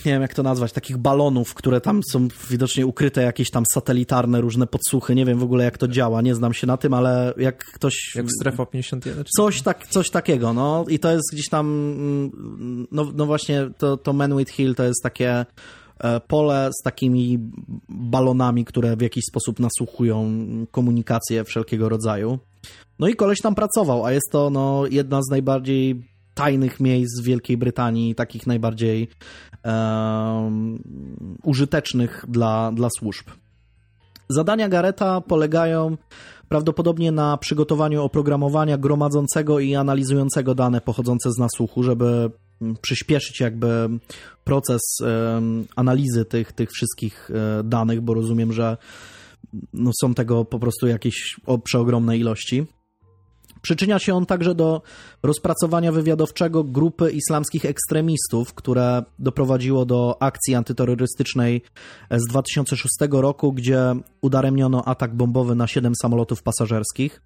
[0.06, 4.40] nie wiem jak to nazwać, takich balonów, które tam są widocznie ukryte, jakieś tam satelitarne
[4.40, 7.34] różne podsłuchy, nie wiem w ogóle jak to działa, nie znam się na tym, ale
[7.36, 8.14] jak ktoś...
[8.14, 9.24] Jak strefa 51?
[9.36, 13.96] Coś, tak, coś takiego, no i to jest gdzieś tam, mm, no, no właśnie to,
[13.96, 15.46] to Man with Hill to jest takie
[15.98, 17.38] e, pole z takimi
[17.88, 22.38] balonami, które w jakiś sposób nasłuchują komunikację wszelkiego rodzaju.
[22.98, 26.02] No i koleś tam pracował, a jest to no, jedna z najbardziej
[26.38, 29.08] tajnych miejsc w Wielkiej Brytanii, takich najbardziej
[31.42, 33.26] użytecznych dla, dla służb.
[34.28, 35.96] Zadania Gareta polegają
[36.48, 42.30] prawdopodobnie na przygotowaniu oprogramowania gromadzącego i analizującego dane pochodzące z nasłuchu, żeby
[42.82, 43.88] przyspieszyć jakby
[44.44, 44.82] proces
[45.76, 48.76] analizy tych, tych wszystkich e, danych, bo rozumiem, że
[49.72, 52.66] no, są tego po prostu jakieś przeogromne ilości.
[53.62, 54.82] Przyczynia się on także do
[55.22, 61.62] rozpracowania wywiadowczego grupy islamskich ekstremistów, które doprowadziło do akcji antyterrorystycznej
[62.10, 67.22] z 2006 roku, gdzie udaremniono atak bombowy na 7 samolotów pasażerskich.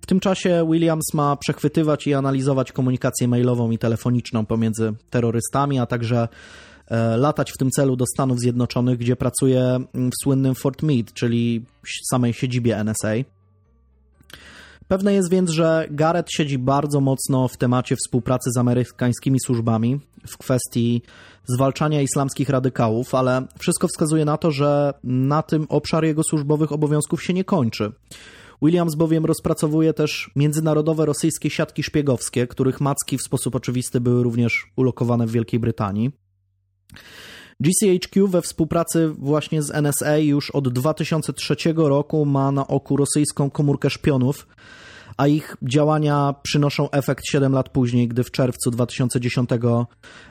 [0.00, 5.86] W tym czasie Williams ma przechwytywać i analizować komunikację mailową i telefoniczną pomiędzy terrorystami, a
[5.86, 6.28] także
[6.88, 11.64] e, latać w tym celu do Stanów Zjednoczonych, gdzie pracuje w słynnym Fort Meade, czyli
[12.10, 13.14] samej siedzibie NSA.
[14.92, 20.38] Pewne jest więc, że Garrett siedzi bardzo mocno w temacie współpracy z amerykańskimi służbami w
[20.38, 21.02] kwestii
[21.44, 27.22] zwalczania islamskich radykałów, ale wszystko wskazuje na to, że na tym obszar jego służbowych obowiązków
[27.22, 27.92] się nie kończy.
[28.62, 34.66] Williams bowiem rozpracowuje też międzynarodowe rosyjskie siatki szpiegowskie, których macki w sposób oczywisty były również
[34.76, 36.10] ulokowane w Wielkiej Brytanii.
[37.60, 43.90] GCHQ we współpracy właśnie z NSA już od 2003 roku ma na oku rosyjską komórkę
[43.90, 44.46] szpionów,
[45.16, 49.50] a ich działania przynoszą efekt 7 lat później, gdy w czerwcu 2010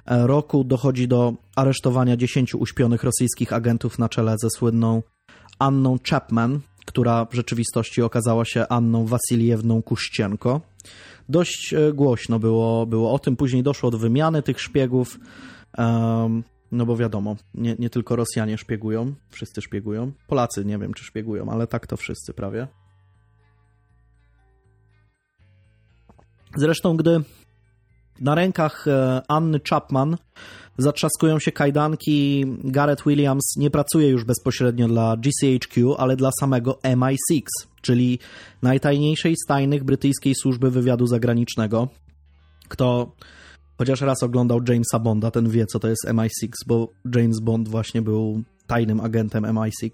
[0.08, 5.04] roku dochodzi do aresztowania 10 uśpionych rosyjskich agentów na czele ze słynną
[5.60, 10.62] Anną Chapman, która w rzeczywistości okazała się Anną Wasiliewną Kuścienko.
[11.30, 13.36] Dość e, głośno było, było o tym.
[13.36, 15.20] Później doszło do wymiany tych szpiegów.
[15.78, 20.12] Um, no bo wiadomo, nie, nie tylko Rosjanie szpiegują, wszyscy szpiegują.
[20.28, 22.68] Polacy nie wiem, czy szpiegują, ale tak to wszyscy prawie.
[26.58, 27.22] Zresztą, gdy
[28.22, 30.18] na rękach e, Anny Chapman
[30.78, 37.42] zatrzaskują się kajdanki, Gareth Williams nie pracuje już bezpośrednio dla GCHQ, ale dla samego MI6,
[37.82, 38.20] czyli
[38.62, 41.88] najtajniejszej tajnych brytyjskiej służby wywiadu zagranicznego.
[42.68, 43.16] Kto
[43.78, 48.02] chociaż raz oglądał Jamesa Bonda, ten wie, co to jest MI6, bo James Bond właśnie
[48.02, 49.92] był tajnym agentem MI6.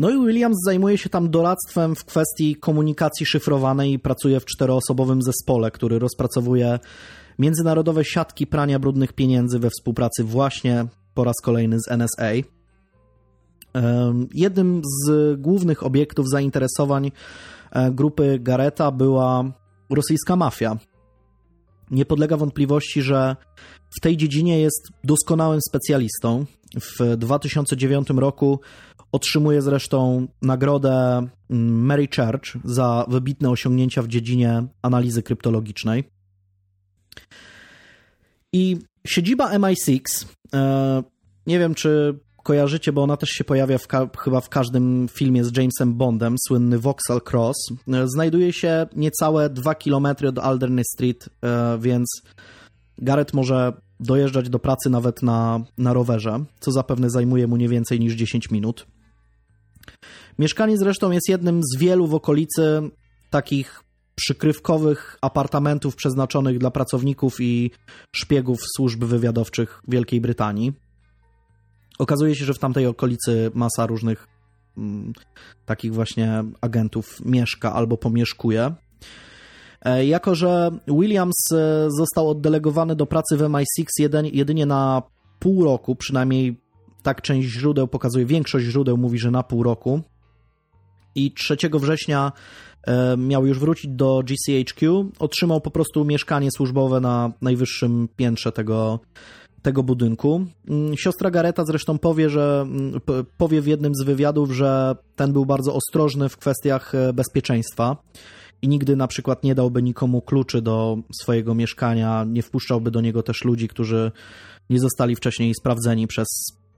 [0.00, 5.22] No i Williams zajmuje się tam doradztwem w kwestii komunikacji szyfrowanej i pracuje w czteroosobowym
[5.22, 6.78] zespole, który rozpracowuje
[7.38, 12.30] międzynarodowe siatki prania brudnych pieniędzy we współpracy właśnie po raz kolejny z NSA.
[14.34, 17.12] Jednym z głównych obiektów zainteresowań
[17.72, 19.44] e, grupy Gareta była
[19.90, 20.76] rosyjska mafia.
[21.90, 23.36] Nie podlega wątpliwości, że
[23.96, 26.46] w tej dziedzinie jest doskonałym specjalistą.
[26.80, 28.60] W 2009 roku
[29.12, 36.04] otrzymuje zresztą nagrodę mm, Mary Church za wybitne osiągnięcia w dziedzinie analizy kryptologicznej.
[38.52, 38.76] I
[39.06, 40.00] siedziba MI6,
[40.54, 41.02] e,
[41.46, 45.56] nie wiem czy kojarzycie, bo ona też się pojawia w chyba w każdym filmie z
[45.56, 47.56] Jamesem Bondem, słynny Vauxhall Cross,
[47.88, 52.22] e, znajduje się niecałe 2 km od Alderney Street, e, więc
[53.00, 58.00] Gareth może dojeżdżać do pracy nawet na, na rowerze, co zapewne zajmuje mu nie więcej
[58.00, 58.86] niż 10 minut.
[60.38, 62.90] Mieszkanie zresztą jest jednym z wielu w okolicy
[63.30, 63.82] takich
[64.14, 67.70] przykrywkowych apartamentów przeznaczonych dla pracowników i
[68.16, 70.72] szpiegów służb wywiadowczych Wielkiej Brytanii.
[71.98, 74.26] Okazuje się, że w tamtej okolicy masa różnych
[74.76, 75.12] mm,
[75.66, 78.74] takich właśnie agentów mieszka albo pomieszkuje.
[79.84, 85.02] E, jako, że Williams e, został oddelegowany do pracy w MI6 jedynie na
[85.38, 86.60] pół roku, przynajmniej
[87.02, 90.00] tak część źródeł pokazuje, większość źródeł mówi, że na pół roku.
[91.14, 92.32] I 3 września
[92.86, 95.10] e, miał już wrócić do GCHQ.
[95.18, 99.00] Otrzymał po prostu mieszkanie służbowe na najwyższym piętrze tego,
[99.62, 100.46] tego budynku.
[100.68, 103.00] Mm, siostra Gareta zresztą powie, że mm,
[103.36, 107.96] powie w jednym z wywiadów, że ten był bardzo ostrożny w kwestiach bezpieczeństwa
[108.62, 113.22] i nigdy na przykład nie dałby nikomu kluczy do swojego mieszkania, nie wpuszczałby do niego
[113.22, 114.12] też ludzi, którzy
[114.70, 116.26] nie zostali wcześniej sprawdzeni przez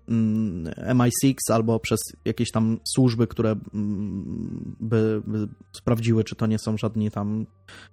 [0.08, 3.56] mm, MI6 albo przez jakieś tam służby, które
[4.80, 7.46] by, by sprawdziły, czy to nie są żadni tam,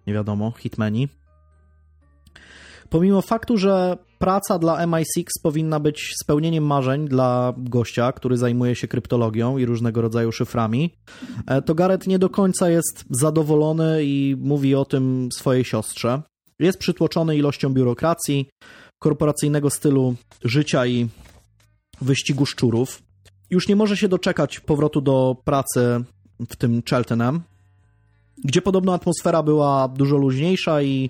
[0.07, 1.07] nie wiadomo, hitmeni.
[2.89, 8.87] Pomimo faktu, że praca dla MI6 powinna być spełnieniem marzeń dla gościa, który zajmuje się
[8.87, 10.93] kryptologią i różnego rodzaju szyframi,
[11.47, 16.21] e, to Gareth nie do końca jest zadowolony i mówi o tym swojej siostrze.
[16.59, 18.49] Jest przytłoczony ilością biurokracji,
[18.99, 21.07] korporacyjnego stylu życia i
[22.01, 23.01] wyścigu szczurów.
[23.49, 26.03] Już nie może się doczekać powrotu do pracy
[26.49, 27.41] w tym Cheltenham,
[28.43, 31.09] gdzie podobno atmosfera była dużo luźniejsza i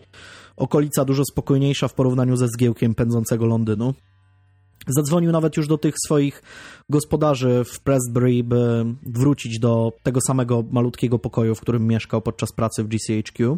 [0.58, 3.94] okolica dużo spokojniejsza w porównaniu ze zgiełkiem pędzącego Londynu.
[4.88, 6.44] Zadzwonił nawet już do tych swoich
[6.90, 12.84] gospodarzy w Prestbury, by wrócić do tego samego malutkiego pokoju, w którym mieszkał podczas pracy
[12.84, 13.58] w GCHQ.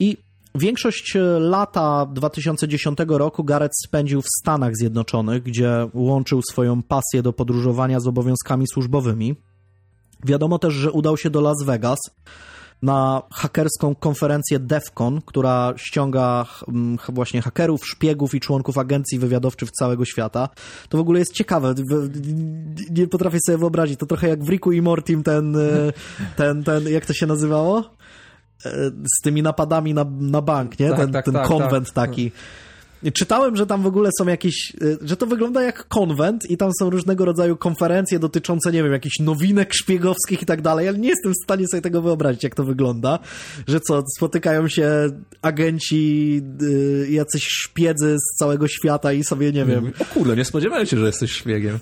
[0.00, 0.16] I
[0.54, 8.00] większość lata 2010 roku Gareth spędził w Stanach Zjednoczonych, gdzie łączył swoją pasję do podróżowania
[8.00, 9.36] z obowiązkami służbowymi.
[10.24, 11.98] Wiadomo też, że udał się do Las Vegas,
[12.82, 20.04] na hakerską konferencję DEFCON, która ściąga mm, właśnie hakerów, szpiegów i członków agencji wywiadowczych całego
[20.04, 20.48] świata.
[20.88, 21.74] To w ogóle jest ciekawe.
[22.90, 23.98] Nie potrafię sobie wyobrazić.
[24.00, 25.92] To trochę jak w Ricku i Mortim ten, e,
[26.36, 27.78] ten, ten, jak to się nazywało?
[28.66, 30.88] E, z tymi napadami na, na bank, nie?
[30.88, 32.08] Tak, ten tak, ten tak, konwent tak.
[32.08, 32.32] taki.
[33.14, 36.70] Czytałem, że tam w ogóle są jakieś, y, że to wygląda jak konwent i tam
[36.78, 41.08] są różnego rodzaju konferencje dotyczące, nie wiem, jakichś nowinek szpiegowskich i tak dalej, ale nie
[41.08, 43.18] jestem w stanie sobie tego wyobrazić, jak to wygląda.
[43.68, 44.90] Że co, spotykają się
[45.42, 49.92] agenci, yy, jacyś szpiedzy z całego świata i sobie, nie wiem...
[49.98, 51.78] O kurde, nie spodziewałem się, że jesteś szpiegiem.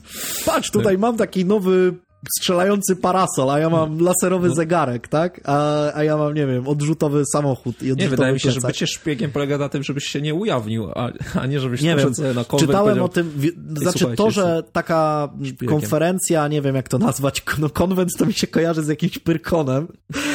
[0.46, 1.94] Patrz, tutaj mam taki nowy
[2.38, 4.54] strzelający parasol, a ja mam laserowy no.
[4.54, 5.40] zegarek, tak?
[5.44, 8.62] A, a ja mam, nie wiem, odrzutowy samochód i odrzutowy Nie, wydaje mi się, plecak.
[8.62, 11.96] że bycie szpiegiem polega na tym, żebyś się nie ujawnił, a, a nie żebyś nie
[11.96, 13.32] wiem, na konwent Czytałem o tym,
[13.76, 15.68] znaczy to, że taka szpiegiem.
[15.68, 19.88] konferencja, nie wiem jak to nazwać, no konwent to mi się kojarzy z jakimś pyrkonem,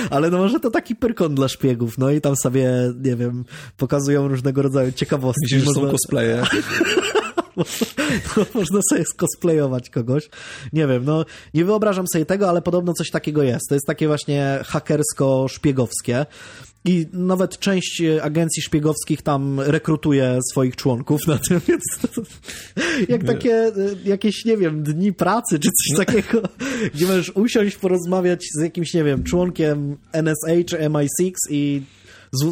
[0.09, 2.71] ale no może to taki pyrkon dla szpiegów, no i tam sobie,
[3.03, 3.45] nie wiem,
[3.77, 5.55] pokazują różnego rodzaju ciekawostki.
[5.55, 6.43] Myślisz, że są cosplaye?
[8.55, 10.29] można sobie skosplayować kogoś.
[10.73, 13.69] Nie wiem, no nie wyobrażam sobie tego, ale podobno coś takiego jest.
[13.69, 16.25] To jest takie właśnie hakersko-szpiegowskie.
[16.85, 22.21] I nawet część agencji szpiegowskich tam rekrutuje swoich członków na tym, więc to,
[23.13, 23.71] jak takie e,
[24.05, 26.05] jakieś, nie wiem, dni pracy czy coś no.
[26.05, 26.41] takiego,
[26.93, 31.81] gdzie możesz usiąść, porozmawiać z jakimś, nie wiem, członkiem NSA czy MI6 i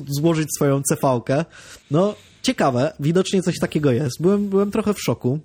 [0.08, 1.46] złożyć swoją CV-kę.
[1.92, 2.16] No,
[2.50, 4.22] ciekawe, widocznie coś takiego jest.
[4.22, 5.40] Byłem, byłem trochę w szoku.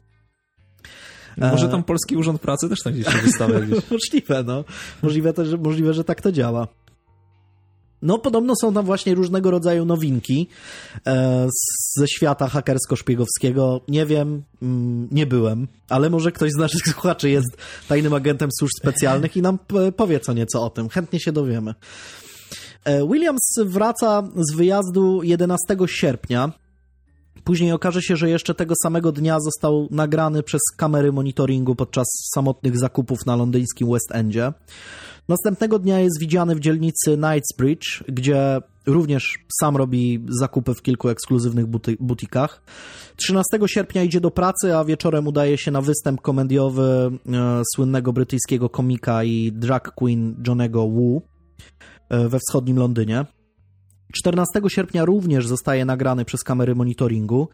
[1.37, 3.61] Może tam Polski Urząd Pracy też tam gdzieś się wystawia.
[3.61, 3.91] Gdzieś.
[3.91, 4.65] możliwe, no.
[5.03, 6.69] Możliwe, też, możliwe, że tak to działa.
[8.03, 10.49] No, podobno są tam właśnie różnego rodzaju nowinki
[11.07, 11.47] e,
[11.99, 13.81] ze świata hakersko-szpiegowskiego.
[13.89, 17.57] Nie wiem, mm, nie byłem, ale może ktoś z naszych słuchaczy jest
[17.89, 19.59] tajnym agentem służb specjalnych i nam
[19.97, 20.89] powie co nieco o tym.
[20.89, 21.75] Chętnie się dowiemy.
[22.85, 26.64] E, Williams wraca z wyjazdu 11 sierpnia
[27.45, 32.79] Później okaże się, że jeszcze tego samego dnia został nagrany przez kamery monitoringu podczas samotnych
[32.79, 34.53] zakupów na londyńskim West Endzie.
[35.29, 41.67] Następnego dnia jest widziany w dzielnicy Knightsbridge, gdzie również sam robi zakupy w kilku ekskluzywnych
[41.67, 42.63] buty butikach.
[43.17, 48.69] 13 sierpnia idzie do pracy, a wieczorem udaje się na występ komediowy e, słynnego brytyjskiego
[48.69, 51.23] komika i drag queen Johnego Wu
[52.09, 53.25] e, we wschodnim Londynie.
[54.15, 57.49] 14 sierpnia również zostaje nagrany przez kamery monitoringu.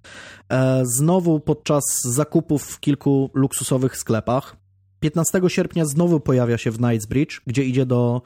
[0.49, 4.57] E, znowu podczas zakupów w kilku luksusowych sklepach.
[5.01, 8.23] 15 sierpnia znowu pojawia się w Knightsbridge, gdzie idzie do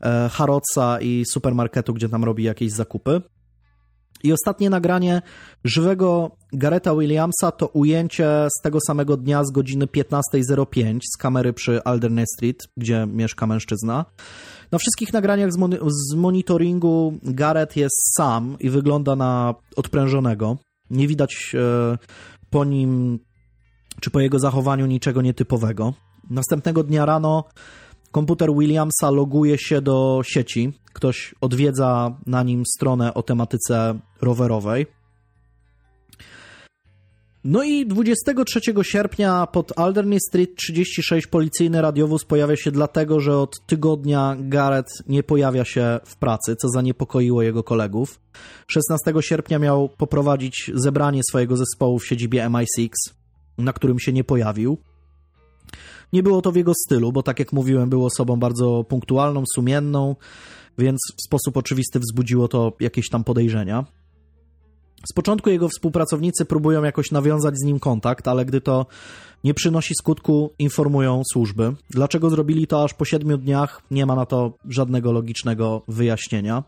[0.00, 3.22] e, Harrodsa i supermarketu, gdzie tam robi jakieś zakupy.
[4.22, 5.22] I ostatnie nagranie
[5.64, 11.84] żywego Gareta Williamsa to ujęcie z tego samego dnia z godziny 15.05 z kamery przy
[11.84, 14.04] Alderney Street, gdzie mieszka mężczyzna.
[14.72, 20.56] Na wszystkich nagraniach z, mon z monitoringu Gareth jest sam i wygląda na odprężonego.
[20.90, 21.98] Nie widać e,
[22.50, 23.18] po nim
[24.00, 25.94] czy po jego zachowaniu niczego nietypowego.
[26.30, 27.44] Następnego dnia rano
[28.12, 30.72] komputer Williamsa loguje się do sieci.
[30.92, 34.86] Ktoś odwiedza na nim stronę o tematyce rowerowej.
[37.48, 43.60] No i 23 sierpnia pod Alderney Street 36 policyjny radiowóz pojawia się dlatego, że od
[43.66, 48.20] tygodnia Garrett nie pojawia się w pracy, co zaniepokoiło jego kolegów.
[48.66, 52.88] 16 sierpnia miał poprowadzić zebranie swojego zespołu w siedzibie MI6,
[53.58, 54.78] na którym się nie pojawił.
[56.12, 60.16] Nie było to w jego stylu, bo tak jak mówiłem, był osobą bardzo punktualną, sumienną,
[60.78, 63.84] więc w sposób oczywisty wzbudziło to jakieś tam podejrzenia.
[65.10, 68.86] Z początku jego współpracownicy próbują jakoś nawiązać z nim kontakt, ale gdy to
[69.44, 71.72] nie przynosi skutku, informują służby.
[71.90, 76.62] Dlaczego zrobili to aż po siedmiu dniach, nie ma na to żadnego logicznego wyjaśnienia.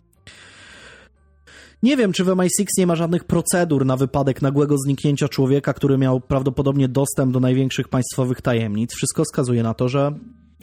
[1.82, 5.98] Nie wiem, czy w MI6 nie ma żadnych procedur na wypadek nagłego zniknięcia człowieka, który
[5.98, 8.94] miał prawdopodobnie dostęp do największych państwowych tajemnic.
[8.94, 10.12] Wszystko wskazuje na to, że,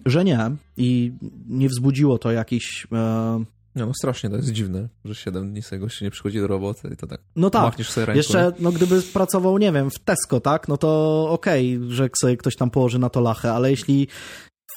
[0.06, 1.12] że nie i
[1.50, 5.80] nie wzbudziło to jakichś e, no, no strasznie to jest dziwne, że 7 dni sobie
[5.80, 9.02] gości nie przychodzi do roboty i to tak No tak, sobie ręką, jeszcze no gdyby
[9.02, 13.00] pracował, nie wiem, w Tesco, tak, no to okej, okay, że sobie ktoś tam położy
[13.00, 14.08] na to lachę, ale jeśli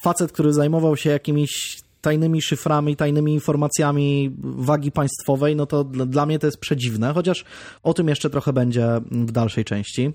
[0.03, 6.39] facet, który zajmował się jakimiś tajnymi szyframi, tajnymi informacjami wagi państwowej, no to dla mnie
[6.39, 7.45] to jest przedziwne, chociaż
[7.83, 10.13] o tym jeszcze trochę będzie w dalszej części.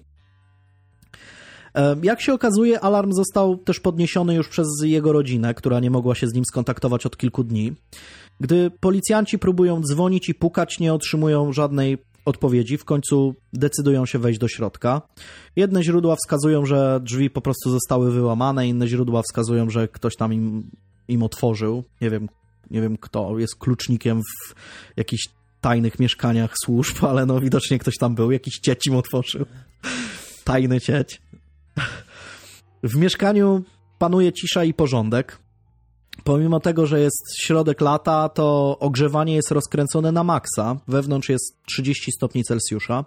[2.03, 6.27] Jak się okazuje, alarm został też podniesiony już przez jego rodzinę, która nie mogła się
[6.27, 7.73] z nim skontaktować od kilku dni.
[8.43, 12.77] Gdy policjanci próbują dzwonić i pukać, nie otrzymują żadnej odpowiedzi.
[12.77, 15.01] W końcu decydują się wejść do środka.
[15.55, 20.33] Jedne źródła wskazują, że drzwi po prostu zostały wyłamane, inne źródła wskazują, że ktoś tam
[20.33, 20.71] im,
[21.07, 21.83] im otworzył.
[22.01, 22.29] Nie wiem,
[22.71, 24.53] nie wiem kto jest klucznikiem w
[24.97, 25.23] jakichś
[25.61, 29.45] tajnych mieszkaniach służb, ale no widocznie ktoś tam był, jakiś cieć im otworzył.
[30.43, 31.21] Tajny cieć.
[32.83, 33.63] W mieszkaniu
[33.99, 35.42] panuje cisza i porządek.
[36.23, 40.77] Pomimo tego, że jest środek lata, to ogrzewanie jest rozkręcone na maksa.
[40.87, 43.05] Wewnątrz jest 30 stopni Celsjusza.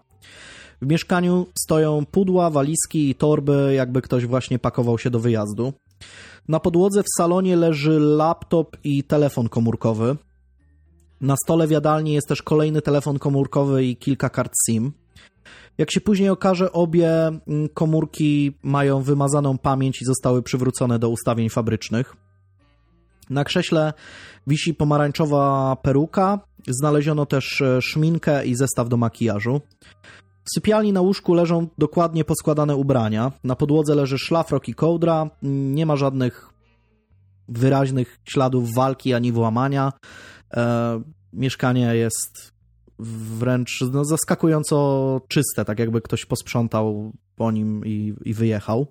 [0.83, 5.73] W mieszkaniu stoją pudła, walizki i torby, jakby ktoś właśnie pakował się do wyjazdu.
[6.49, 10.16] Na podłodze w salonie leży laptop i telefon komórkowy.
[11.20, 14.93] Na stole w jadalni jest też kolejny telefon komórkowy i kilka kart SIM.
[15.78, 21.49] Jak się później okaże, obie mm, komórki mają wymazaną pamięć i zostały przywrócone do ustawień
[21.49, 22.16] fabrycznych.
[23.31, 23.93] Na krześle
[24.47, 26.41] wisi pomarańczowa peruka.
[26.68, 29.61] Znaleziono też e, szminkę i zestaw do makijażu.
[30.45, 33.33] W sypialni na łóżku leżą dokładnie poskładane ubrania.
[33.45, 35.31] Na podłodze leży szlafrok i kołdra.
[35.43, 36.51] Nie ma żadnych
[37.49, 39.93] wyraźnych śladów walki ani włamania.
[40.55, 41.03] E,
[41.33, 42.57] mieszkanie jest
[43.39, 48.87] wręcz no, zaskakująco czyste, tak jakby ktoś posprzątał po nim i, i wyjechał.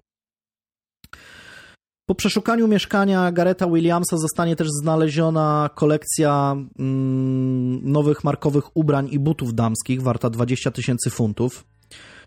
[2.05, 9.53] Po przeszukaniu mieszkania Gareta Williamsa zostanie też znaleziona kolekcja mm, nowych markowych ubrań i butów
[9.53, 11.65] damskich, warta 20 tysięcy funtów.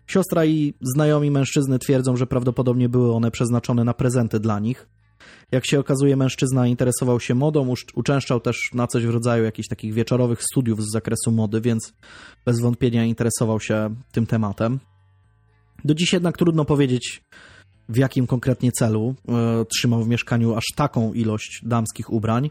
[0.07, 4.87] Siostra i znajomi mężczyzny twierdzą, że prawdopodobnie były one przeznaczone na prezenty dla nich.
[5.51, 9.93] Jak się okazuje, mężczyzna interesował się modą, uczęszczał też na coś w rodzaju jakichś takich
[9.93, 11.93] wieczorowych studiów z zakresu mody, więc
[12.45, 14.79] bez wątpienia interesował się tym tematem.
[15.85, 17.23] Do dziś jednak trudno powiedzieć,
[17.89, 22.49] w jakim konkretnie celu e, trzymał w mieszkaniu aż taką ilość damskich ubrań.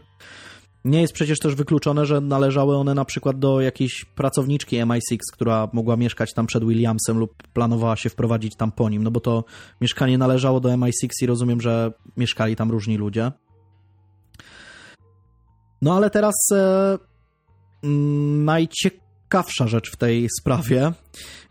[0.85, 5.69] Nie jest przecież też wykluczone, że należały one na przykład do jakiejś pracowniczki MI6, która
[5.73, 9.43] mogła mieszkać tam przed Williamsem lub planowała się wprowadzić tam po nim, no bo to
[9.81, 13.31] mieszkanie należało do MI6 i rozumiem, że mieszkali tam różni ludzie.
[15.81, 16.97] No ale teraz e,
[17.83, 18.43] mm,
[19.29, 20.91] najciekawsza rzecz w tej sprawie.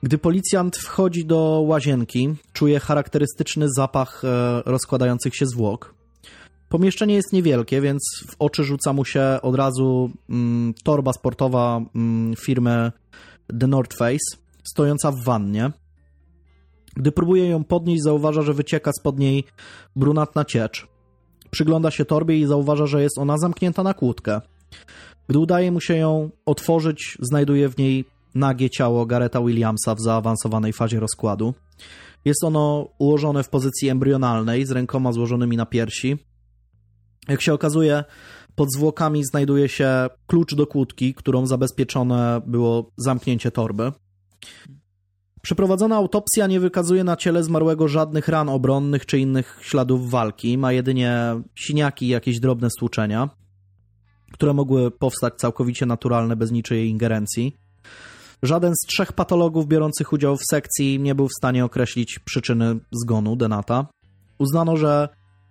[0.02, 5.94] Gdy policjant wchodzi do łazienki, czuje charakterystyczny zapach e, rozkładających się zwłok.
[6.68, 12.36] Pomieszczenie jest niewielkie, więc w oczy rzuca mu się od razu mm, torba sportowa mm,
[12.36, 12.92] firmy
[13.60, 15.70] The North Face, stojąca w wannie.
[16.96, 19.44] Gdy próbuje ją podnieść, zauważa, że wycieka spod niej
[19.96, 20.86] brunatna ciecz.
[21.50, 24.40] Przygląda się torbie i zauważa, że jest ona zamknięta na kłódkę.
[25.28, 28.04] Gdy udaje mu się ją otworzyć, znajduje w niej
[28.34, 31.54] nagie ciało Gareta Williamsa w zaawansowanej fazie rozkładu.
[32.24, 36.16] Jest ono ułożone w pozycji embrionalnej, z rękoma złożonymi na piersi.
[37.28, 38.04] Jak się okazuje,
[38.54, 43.92] pod zwłokami znajduje się klucz do kłódki, którą zabezpieczone było zamknięcie torby.
[45.42, 50.72] Przeprowadzona autopsja nie wykazuje na ciele zmarłego żadnych ran obronnych czy innych śladów walki, ma
[50.72, 51.20] jedynie
[51.54, 53.28] siniaki i jakieś drobne stłuczenia,
[54.32, 57.56] które mogły powstać całkowicie naturalne bez niczyjej ingerencji.
[58.42, 63.36] Żaden z trzech patologów biorących udział w sekcji nie był w stanie określić przyczyny zgonu
[63.36, 63.86] Denata.
[64.38, 65.08] Uznano, że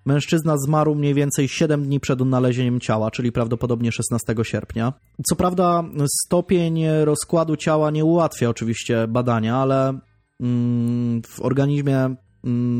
[0.07, 4.93] Mężczyzna zmarł mniej więcej 7 dni przed odnalezieniem ciała, czyli prawdopodobnie 16 sierpnia.
[5.29, 5.83] Co prawda,
[6.25, 9.99] stopień rozkładu ciała nie ułatwia oczywiście badania, ale
[10.39, 12.15] mm, w organizmie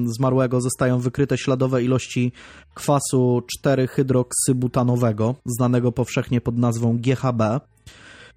[0.05, 2.31] zmarłego zostają wykryte śladowe ilości
[2.73, 7.41] kwasu 4-hydroksybutanowego, znanego powszechnie pod nazwą GHB.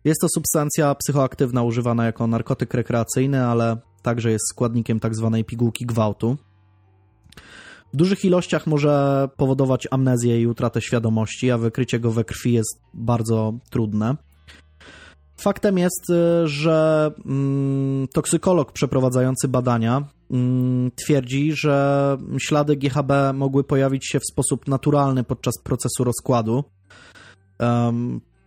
[0.04, 5.30] Jest to substancja psychoaktywna używana jako narkotyk rekreacyjny, ale także jest składnikiem tzw.
[5.32, 6.36] Tak pigułki gwałtu.
[7.92, 12.80] W dużych ilościach może powodować amnezję i utratę świadomości, a wykrycie go we krwi jest
[12.94, 14.16] bardzo trudne.
[15.36, 20.08] Faktem jest, y, że mm, toksykolog przeprowadzający badania mm,
[21.04, 26.64] twierdzi, że ślady GHB mogły pojawić się w sposób naturalny podczas procesu rozkładu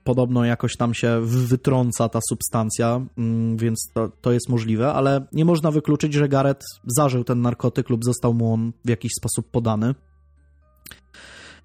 [0.04, 5.46] podobno jakoś tam się wytrąca ta substancja, mm, więc to, to jest możliwe, ale nie
[5.46, 6.66] można wykluczyć, że Gareth
[6.98, 9.96] zażył ten narkotyk lub został mu on w jakiś sposób podany.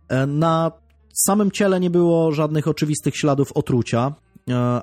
[0.08, 0.72] E, na
[1.26, 4.14] samym ciele nie było żadnych oczywistych śladów otrucia,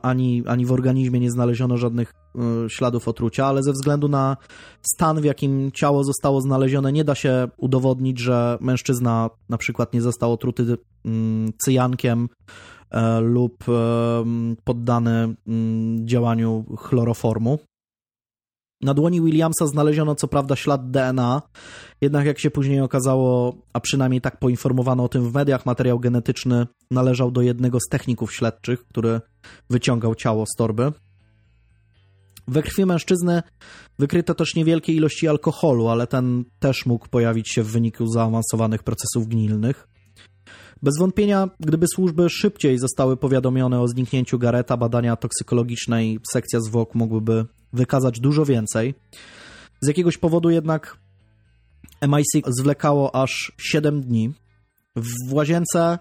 [0.02, 2.40] ani, ani w organizmie nie znaleziono żadnych e,
[2.70, 4.38] śladów otrucia, ale ze względu na
[4.82, 10.02] stan, w jakim ciało zostało znalezione, nie da się udowodnić, że mężczyzna na przykład nie
[10.02, 12.28] został otruty mm, cyjankiem
[12.92, 14.24] E, lub e,
[14.64, 17.60] poddany mm, działaniu chloroformu.
[18.86, 21.42] Na dłoni Williamsa znaleziono co prawda ślad DNA,
[22.02, 26.68] jednak jak się później okazało, a przynajmniej tak poinformowano o tym w mediach, materiał genetyczny
[26.92, 29.22] należał do jednego z techników śledczych, który
[29.70, 30.92] wyciągał ciało z torby.
[32.48, 33.44] We krwi mężczyzny
[34.00, 39.28] wykryto też niewielkie ilości alkoholu, ale ten też mógł pojawić się w wyniku zaawansowanych procesów
[39.28, 39.88] gnilnych.
[40.84, 46.96] Bez wątpienia, gdyby służby szybciej zostały powiadomione o zniknięciu Gareta, badania toksykologiczne i sekcja zwłok
[46.96, 48.94] mogłyby wykazać dużo więcej.
[49.82, 50.98] Z jakiegoś powodu jednak
[52.02, 54.34] MI6 zwlekało aż 7 dni.
[54.96, 56.00] W łazience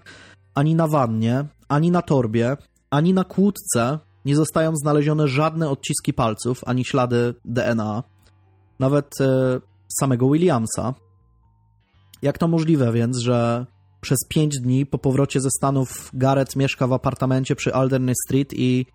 [0.54, 2.56] ani na wannie, ani na torbie,
[2.90, 8.02] ani na kłódce nie zostają znalezione żadne odciski palców, ani ślady DNA.
[8.78, 9.60] Nawet e,
[9.98, 10.94] samego Williamsa.
[12.22, 13.66] Jak to możliwe więc, że
[14.04, 18.86] przez pięć dni po powrocie ze Stanów Garrett mieszka w apartamencie przy Alderney Street i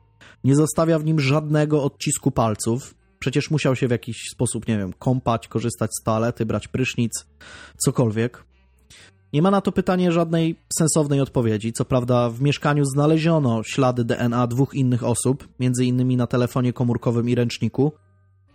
[0.43, 2.95] nie zostawia w nim żadnego odcisku palców.
[3.19, 7.11] Przecież musiał się w jakiś sposób, nie wiem, kąpać, korzystać z toalety, brać prysznic,
[7.77, 8.43] cokolwiek.
[9.33, 11.73] Nie ma na to pytanie żadnej sensownej odpowiedzi.
[11.73, 17.29] Co prawda, w mieszkaniu znaleziono ślady DNA dwóch innych osób, między innymi na telefonie komórkowym
[17.29, 17.91] i ręczniku,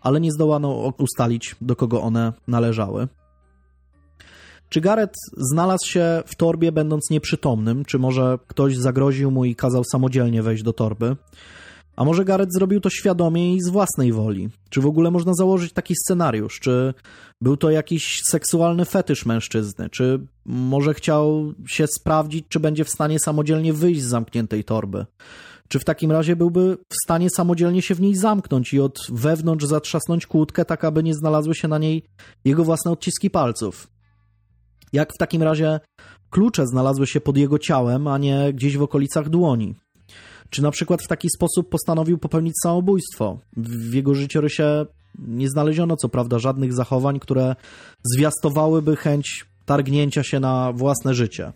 [0.00, 3.08] ale nie zdołano ustalić, do kogo one należały.
[4.68, 7.84] Czy Gareth znalazł się w torbie, będąc nieprzytomnym?
[7.84, 11.16] Czy może ktoś zagroził mu i kazał samodzielnie wejść do torby?
[11.96, 14.48] A może Gareth zrobił to świadomie i z własnej woli?
[14.70, 16.60] Czy w ogóle można założyć taki scenariusz?
[16.60, 16.94] Czy
[17.40, 19.90] był to jakiś seksualny fetysz mężczyzny?
[19.90, 25.06] Czy może chciał się sprawdzić, czy będzie w stanie samodzielnie wyjść z zamkniętej torby?
[25.68, 29.64] Czy w takim razie byłby w stanie samodzielnie się w niej zamknąć i od wewnątrz
[29.64, 32.04] zatrzasnąć kłódkę, tak aby nie znalazły się na niej
[32.44, 33.93] jego własne odciski palców?
[34.94, 35.80] Jak w takim razie
[36.30, 39.74] klucze znalazły się pod jego ciałem, a nie gdzieś w okolicach dłoni?
[40.50, 43.38] Czy na przykład w taki sposób postanowił popełnić samobójstwo?
[43.56, 44.86] W jego życiorysie
[45.18, 47.56] nie znaleziono co prawda żadnych zachowań, które
[48.14, 51.52] zwiastowałyby chęć targnięcia się na własne życie.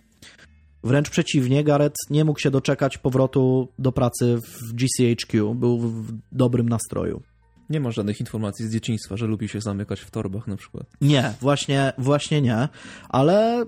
[0.85, 6.69] Wręcz przeciwnie, Gareth nie mógł się doczekać powrotu do pracy w GCHQ, był w dobrym
[6.69, 7.23] nastroju.
[7.71, 10.87] Nie ma żadnych informacji z dzieciństwa, że lubi się zamykać w torbach na przykład.
[11.01, 12.69] Nie, właśnie, właśnie nie,
[13.09, 13.67] ale y,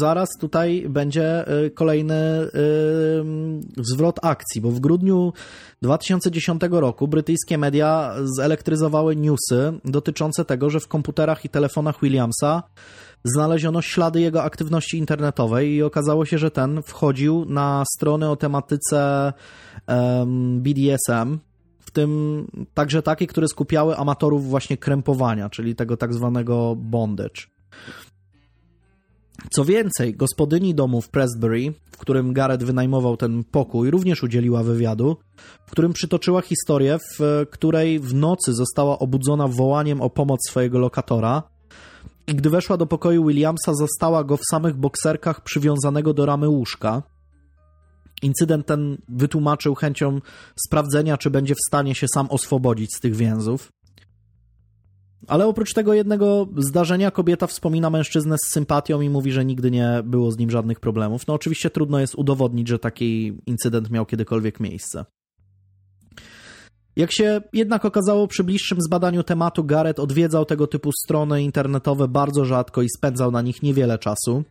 [0.00, 2.50] zaraz tutaj będzie y, kolejny y,
[3.76, 5.32] zwrot akcji, bo w grudniu
[5.82, 12.62] 2010 roku brytyjskie media zelektryzowały newsy dotyczące tego, że w komputerach i telefonach Williamsa
[13.24, 19.32] znaleziono ślady jego aktywności internetowej i okazało się, że ten wchodził na strony o tematyce
[19.88, 21.38] um, BDSM,
[21.88, 27.42] w tym także takie, które skupiały amatorów właśnie krępowania, czyli tego tak zwanego bondage.
[29.50, 35.16] Co więcej, gospodyni domu w Prestbury, w którym Garrett wynajmował ten pokój, również udzieliła wywiadu,
[35.66, 41.42] w którym przytoczyła historię, w której w nocy została obudzona wołaniem o pomoc swojego lokatora
[42.26, 47.02] i gdy weszła do pokoju Williamsa, zastała go w samych bokserkach przywiązanego do ramy łóżka.
[48.22, 50.20] Incydent ten wytłumaczył chęcią
[50.66, 53.72] sprawdzenia, czy będzie w stanie się sam oswobodzić z tych więzów.
[55.26, 60.02] Ale oprócz tego jednego zdarzenia kobieta wspomina mężczyznę z sympatią i mówi, że nigdy nie
[60.04, 61.26] było z nim żadnych problemów.
[61.26, 65.04] No oczywiście trudno jest udowodnić, że taki incydent miał kiedykolwiek miejsce.
[66.96, 72.44] Jak się jednak okazało przy bliższym zbadaniu tematu, Garrett odwiedzał tego typu strony internetowe bardzo
[72.44, 74.44] rzadko i spędzał na nich niewiele czasu.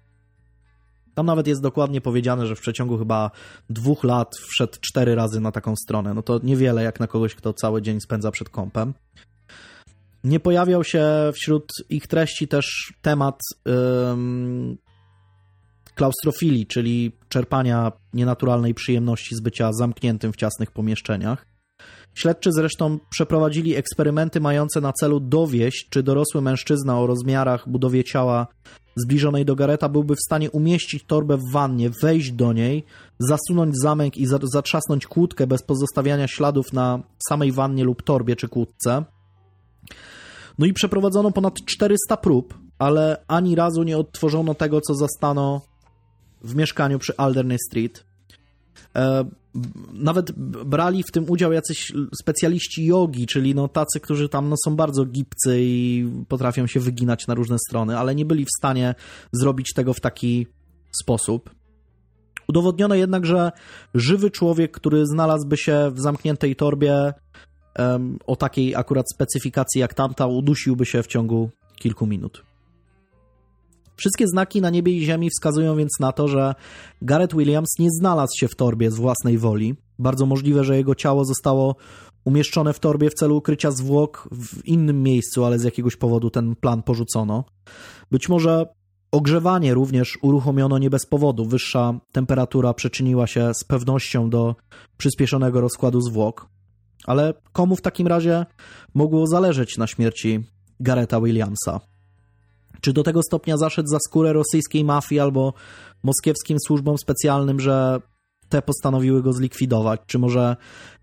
[1.18, 3.32] Tam nawet jest dokładnie powiedziane, że w przeciągu chyba
[3.70, 6.14] dwóch lat wszedł cztery razy na taką stronę.
[6.14, 8.94] No to niewiele jak na kogoś, kto cały dzień spędza przed kąpem.
[10.24, 13.40] Nie pojawiał się wśród ich treści też temat
[14.12, 14.78] ym,
[15.96, 21.46] klaustrofilii, czyli czerpania nienaturalnej przyjemności z bycia zamkniętym w ciasnych pomieszczeniach.
[22.18, 28.48] Śledczy zresztą przeprowadzili eksperymenty mające na celu dowieść, czy dorosły mężczyzna o rozmiarach, budowie ciała
[28.96, 32.86] zbliżonej do Gareta byłby w stanie umieścić torbę w wannie, wejść do niej,
[33.20, 37.00] zasunąć zamek i zatrzasnąć kłódkę bez pozostawiania śladów na
[37.30, 39.04] samej wannie lub torbie czy kłódce.
[40.58, 45.62] No i przeprowadzono ponad 400 prób, ale ani razu nie odtworzono tego, co zastano
[46.42, 48.07] w mieszkaniu przy Alderney Street.
[48.98, 49.26] E,
[49.94, 50.32] nawet
[50.66, 51.92] brali w tym udział jacyś
[52.22, 57.28] specjaliści jogi, czyli no tacy, którzy tam no są bardzo gibcy i potrafią się wyginać
[57.28, 58.96] na różne strony, ale nie byli w stanie
[59.32, 60.48] zrobić tego w taki
[61.02, 61.50] sposób.
[62.48, 63.52] Udowodniono jednak, że
[63.94, 67.14] żywy człowiek, który znalazłby się w zamkniętej torbie
[67.80, 72.47] um, o takiej akurat specyfikacji jak tamta, udusiłby się w ciągu kilku minut.
[73.98, 76.56] Wszystkie znaki na niebie i ziemi wskazują więc na to, że
[77.02, 79.76] Gareth Williams nie znalazł się w torbie z własnej woli.
[80.00, 81.76] Bardzo możliwe, że jego ciało zostało
[82.26, 86.56] umieszczone w torbie w celu ukrycia zwłok w innym miejscu, ale z jakiegoś powodu ten
[86.56, 87.44] plan porzucono.
[88.12, 88.66] Być może
[89.12, 91.46] ogrzewanie również uruchomiono nie bez powodu.
[91.46, 94.56] Wyższa temperatura przyczyniła się z pewnością do
[94.98, 96.50] przyspieszonego rozkładu zwłok.
[97.06, 98.46] Ale komu w takim razie
[98.94, 100.44] mogło zależeć na śmierci
[100.80, 101.80] Garetha Williamsa?
[102.82, 105.54] Czy do tego stopnia zaszedł za skórę rosyjskiej mafii albo
[106.04, 108.02] moskiewskim służbom specjalnym, że
[108.50, 110.02] te postanowiły go zlikwidować?
[110.06, 110.56] Czy może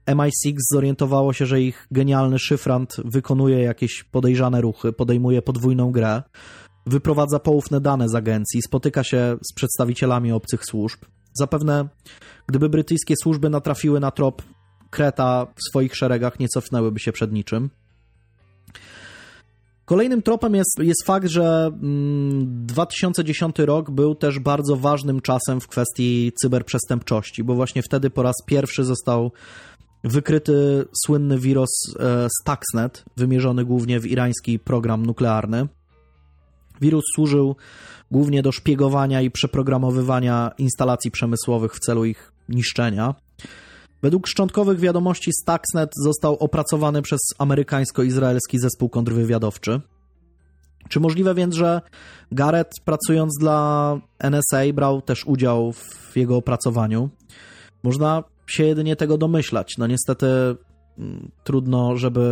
[0.07, 6.22] MI6 zorientowało się, że ich genialny szyfrant wykonuje jakieś podejrzane ruchy, podejmuje podwójną grę,
[6.87, 10.99] wyprowadza poufne dane z agencji, spotyka się z przedstawicielami obcych służb?
[11.35, 11.89] Zapewne,
[12.47, 14.43] gdyby brytyjskie służby natrafiły na trop
[14.91, 17.70] Kreta w swoich szeregach, nie cofnęłyby się przed niczym.
[19.85, 21.70] Kolejnym tropem jest, jest fakt, że
[22.43, 28.22] 2010 mm, rok był też bardzo ważnym czasem w kwestii cyberprzestępczości, bo właśnie wtedy po
[28.22, 29.32] raz pierwszy został
[30.05, 31.70] wykryty słynny wirus
[32.01, 35.68] e, Stuxnet, wymierzony głównie w irański program nuklearny.
[36.80, 37.57] Wirus służył
[38.11, 43.14] głównie do szpiegowania i przeprogramowywania instalacji przemysłowych w celu ich niszczenia.
[44.05, 49.80] Według szczątkowych wiadomości Stuxnet został opracowany przez amerykańsko-izraelski zespół kontrwywiadowczy.
[50.88, 51.80] Czy możliwe więc, że
[52.32, 57.11] Garrett pracując dla NSA brał też udział w jego opracowaniu?
[57.82, 59.74] Można się jedynie tego domyślać.
[59.78, 60.26] No niestety
[60.98, 62.30] mm, trudno, żeby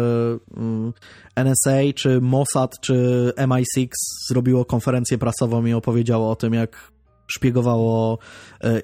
[0.57, 0.93] mm,
[1.37, 3.89] NSA, czy Mossad, czy MI6
[4.29, 6.93] zrobiło konferencję prasową i opowiedziało o tym, jak
[7.35, 8.19] szpiegowało,
[8.65, 8.83] e,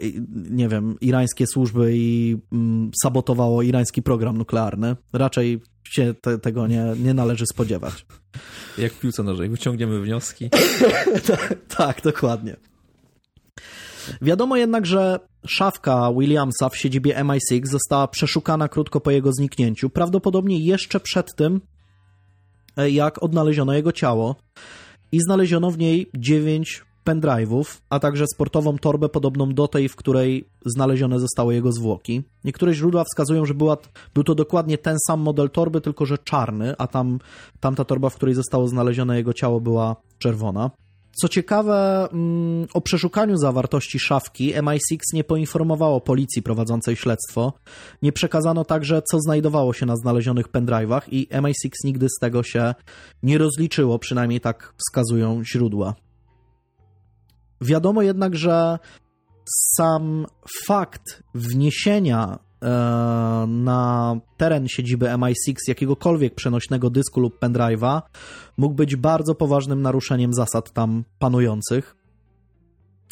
[0.51, 4.97] nie wiem, irańskie służby i mm, sabotowało irański program nuklearny.
[5.13, 8.07] Raczej się te, tego nie, nie należy spodziewać.
[8.79, 10.51] Jak w piłce nożnej, wyciągniemy wnioski.
[11.27, 12.57] tak, tak, dokładnie.
[14.23, 20.59] Wiadomo jednak, że szafka Williamsa w siedzibie MI6 została przeszukana krótko po jego zniknięciu, prawdopodobnie
[20.59, 21.61] jeszcze przed tym,
[22.77, 24.37] e, jak odnaleziono jego ciało
[25.13, 30.49] i znaleziono w niej dziewięć pendrive'ów, a także sportową torbę podobną do tej, w której
[30.67, 32.23] znalezione zostały jego zwłoki.
[32.45, 33.77] Niektóre źródła wskazują, że była,
[34.15, 37.19] był to dokładnie ten sam model torby, tylko że czarny, a tam
[37.61, 40.71] tamta torba, w której zostało znalezione jego ciało, była czerwona.
[41.23, 47.53] Co ciekawe, mm, o przeszukaniu zawartości szafki MI6 nie poinformowało policji prowadzącej śledztwo.
[48.03, 52.75] Nie przekazano także, co znajdowało się na znalezionych pendrive'ach i MI6 nigdy z tego się
[53.23, 55.95] nie rozliczyło, przynajmniej tak wskazują źródła.
[57.61, 58.79] Wiadomo jednak, że
[59.77, 60.27] sam
[60.67, 62.69] fakt wniesienia e,
[63.49, 68.03] na teren siedziby MI6 jakiegokolwiek przenośnego dysku lub pendrive'a
[68.57, 71.97] mógł być bardzo poważnym naruszeniem zasad tam panujących.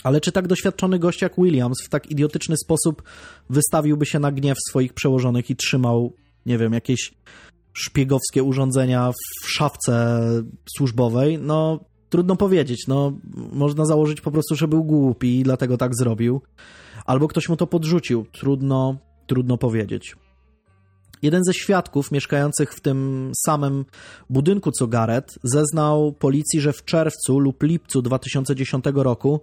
[0.05, 3.03] Ale czy tak doświadczony gość jak Williams w tak idiotyczny sposób
[3.51, 6.13] wystawiłby się na gniew swoich przełożonych i trzymał,
[6.47, 7.15] nie wiem, jakieś
[7.73, 10.21] szpiegowskie urządzenia w szafce
[10.77, 11.39] służbowej?
[11.39, 12.87] No, trudno powiedzieć.
[12.89, 13.13] No,
[13.53, 16.41] można założyć po prostu, że był głupi i dlatego tak zrobił.
[17.07, 18.27] Albo ktoś mu to podrzucił.
[18.33, 18.97] Trudno,
[19.27, 20.17] trudno powiedzieć.
[21.23, 23.85] Jeden ze świadków mieszkających w tym samym
[24.31, 29.41] budynku co Garrett zeznał policji, że w czerwcu lub lipcu 2010 roku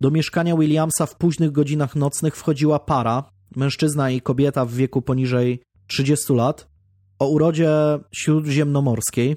[0.00, 5.62] do mieszkania Williamsa w późnych godzinach nocnych wchodziła para, mężczyzna i kobieta w wieku poniżej
[5.86, 6.68] 30 lat,
[7.18, 7.70] o urodzie
[8.12, 9.36] śródziemnomorskiej.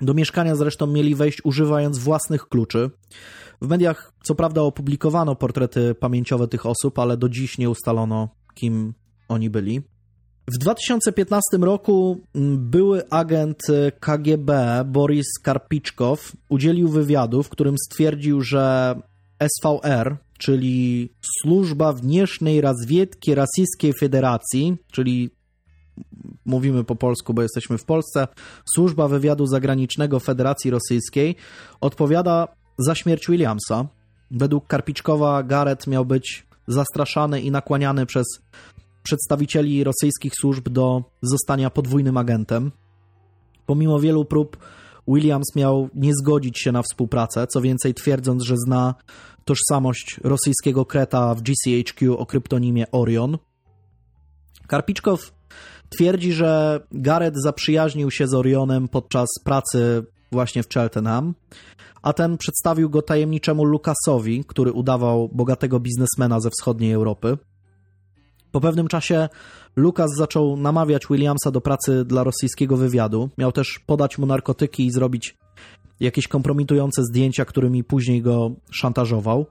[0.00, 2.90] Do mieszkania zresztą mieli wejść używając własnych kluczy.
[3.62, 8.94] W mediach co prawda opublikowano portrety pamięciowe tych osób, ale do dziś nie ustalono, kim
[9.28, 9.82] oni byli.
[10.48, 12.20] W 2015 roku
[12.58, 13.62] były agent
[14.00, 18.94] KGB Boris Karpiczkow udzielił wywiadu, w którym stwierdził, że
[19.42, 25.30] SVR, czyli Służba Wnieśnej Razwiedki Rosyjskiej Federacji, czyli
[26.44, 28.28] mówimy po polsku, bo jesteśmy w Polsce,
[28.74, 31.36] Służba Wywiadu Zagranicznego Federacji Rosyjskiej
[31.80, 32.48] odpowiada
[32.78, 33.86] za śmierć Williamsa.
[34.30, 38.26] Według Karpiczkowa Garrett miał być zastraszany i nakłaniany przez
[39.02, 42.72] przedstawicieli rosyjskich służb do zostania podwójnym agentem.
[43.66, 44.56] Pomimo wielu prób,
[45.08, 48.94] Williams miał nie zgodzić się na współpracę, co więcej twierdząc, że zna
[49.44, 53.38] tożsamość rosyjskiego kreta w GCHQ o kryptonimie Orion.
[54.66, 55.32] Karpiczkow
[55.90, 61.34] twierdzi, że Garrett zaprzyjaźnił się z Orionem podczas pracy właśnie w Cheltenham,
[62.02, 67.38] a ten przedstawił go tajemniczemu Lukasowi, który udawał bogatego biznesmena ze wschodniej Europy.
[68.52, 69.28] Po pewnym czasie
[69.76, 73.30] Lukas zaczął namawiać Williamsa do pracy dla rosyjskiego wywiadu.
[73.38, 75.36] Miał też podać mu narkotyki i zrobić
[76.00, 79.46] jakieś kompromitujące zdjęcia, którymi później go szantażował.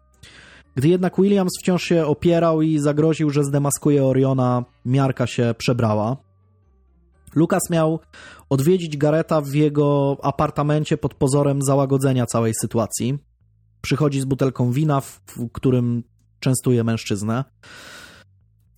[0.76, 6.29] Gdy jednak Williams wciąż się opierał i zagroził, że zdemaskuje Oriona, miarka się przebrała.
[7.36, 8.00] Lukas miał
[8.50, 13.18] odwiedzić Gareta w jego apartamencie pod pozorem załagodzenia całej sytuacji.
[13.82, 15.22] Przychodzi z butelką wina, w
[15.54, 16.04] którym
[16.40, 17.44] częstuje mężczyznę.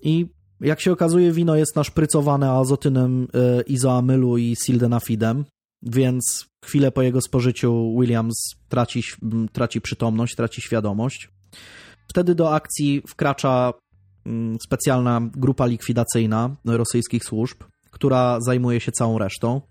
[0.02, 0.30] I
[0.62, 5.46] jak się okazuje, wino jest naszprycowane azotynem e, izoamylu i sildenafidem,
[5.82, 8.36] więc chwilę po jego spożyciu Williams
[8.70, 9.04] traci,
[9.52, 11.30] traci przytomność, traci świadomość.
[12.08, 13.74] Wtedy do akcji wkracza
[14.64, 19.62] specjalna grupa likwidacyjna rosyjskich służb, która zajmuje się całą resztą.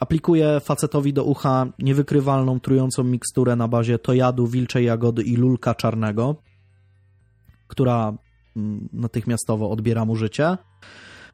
[0.00, 6.36] Aplikuje facetowi do ucha niewykrywalną, trującą miksturę na bazie tojadu, wilczej jagody i lulka czarnego,
[7.68, 8.14] która
[8.56, 10.56] Mm, natychmiastowo odbiera mu życie.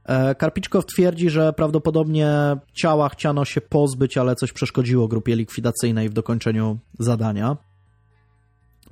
[0.04, 6.12] E, Karpiczkow twierdzi, że prawdopodobnie ciała chciano się pozbyć, ale coś przeszkodziło grupie likwidacyjnej w
[6.12, 7.56] dokończeniu zadania.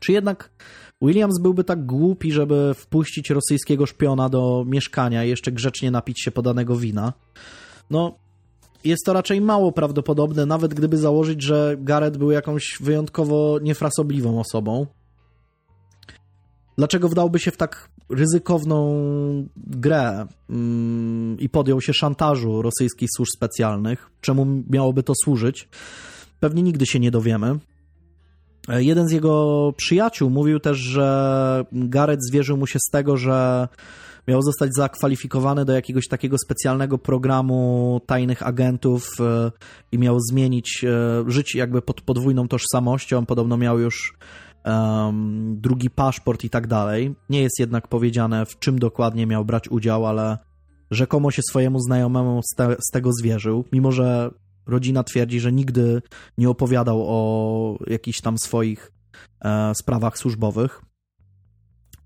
[0.01, 0.51] Czy jednak
[1.03, 6.31] Williams byłby tak głupi, żeby wpuścić rosyjskiego szpiona do mieszkania i jeszcze grzecznie napić się
[6.31, 7.13] podanego wina?
[7.91, 8.19] No,
[8.85, 14.87] jest to raczej mało prawdopodobne, nawet gdyby założyć, że Gareth był jakąś wyjątkowo niefrasobliwą osobą.
[16.79, 18.99] Dlaczego wdałby się w tak ryzykowną
[19.57, 24.11] grę mm, i podjął się szantażu rosyjskich służb specjalnych?
[24.21, 25.69] Czemu miałoby to służyć?
[26.41, 27.59] Pewnie nigdy się nie dowiemy.
[28.69, 33.69] Jeden z jego przyjaciół mówił też, że Gareth zwierzył mu się z tego, że
[34.29, 39.51] miał zostać zakwalifikowany do jakiegoś takiego specjalnego programu tajnych agentów e,
[39.93, 43.27] i miał zmienić, e, żyć jakby pod podwójną tożsamością.
[43.27, 44.15] Podobno miał już
[44.65, 47.15] um, drugi paszport i tak dalej.
[47.31, 50.39] Nie jest jednak powiedziane, w czym dokładnie miał brać udział, ale
[50.91, 54.31] rzekomo się swojemu znajomemu z, te, z tego zwierzył, mimo że
[54.69, 56.03] rodzina twierdzi, że nigdy
[56.39, 58.93] nie opowiadał o jakichś tam swoich
[59.41, 60.83] e, sprawach służbowych.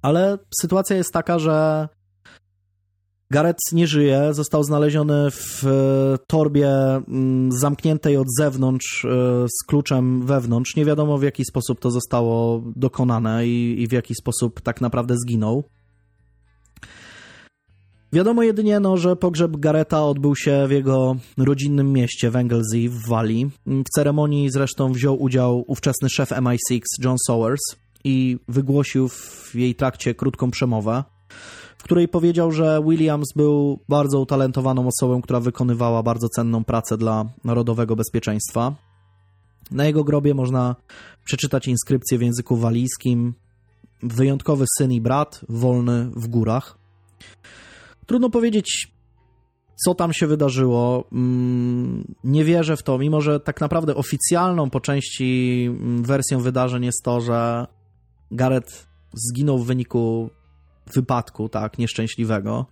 [0.03, 1.89] Ale sytuacja jest taka, że
[3.31, 9.09] Gareth nie żyje, został znaleziony w e, torbie mm, zamkniętej od zewnątrz e,
[9.49, 10.77] z kluczem wewnątrz.
[10.77, 15.15] Nie wiadomo w jaki sposób to zostało dokonane i, i w jaki sposób tak naprawdę
[15.17, 15.65] zginął.
[18.15, 23.09] Wiadomo jedynie, no, że pogrzeb Gareta odbył się w jego rodzinnym mieście w Anglesey w
[23.09, 23.51] Walii.
[23.67, 27.61] W ceremonii zresztą wziął udział ówczesny szef MI6 John Sowers
[28.05, 31.05] i wygłosił w jej trakcie krótką przemowę,
[31.79, 37.25] w której powiedział, że Williams był bardzo utalentowaną osobą, która wykonywała bardzo cenną pracę dla
[37.45, 38.75] narodowego bezpieczeństwa.
[39.71, 40.77] Na jego grobie można
[41.25, 43.35] przeczytać inskrypcję w języku walijskim
[44.03, 46.83] wyjątkowy syn i brat, wolny w górach.
[48.07, 48.93] Trudno powiedzieć,
[49.85, 51.05] co tam się wydarzyło.
[51.13, 56.85] Mm, nie wierzę w to, mimo że tak naprawdę oficjalną po części mm, wersją wydarzeń
[56.85, 57.67] jest to, że
[58.31, 60.31] Gareth zginął w wyniku
[60.95, 62.67] wypadku, tak, nieszczęśliwego.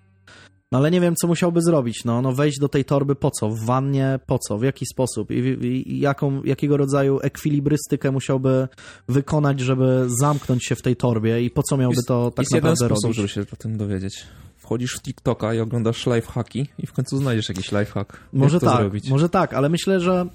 [0.72, 2.04] No ale nie wiem, co musiałby zrobić.
[2.04, 3.48] No, no wejść do tej torby po co?
[3.48, 4.58] W wannie po co?
[4.58, 5.30] W jaki sposób?
[5.30, 8.68] I, i, jaką, jakiego rodzaju ekwilibrystykę musiałby
[9.08, 12.84] wykonać, żeby zamknąć się w tej torbie i po co miałby to tak jest naprawdę
[12.84, 14.26] jeden sposób, żeby się o tym dowiedzieć
[14.70, 18.16] wchodzisz w TikToka i oglądasz lifehacki i w końcu znajdziesz jakiś lifehack.
[18.32, 19.10] Może tak, zrobić?
[19.10, 20.26] może tak, ale myślę, że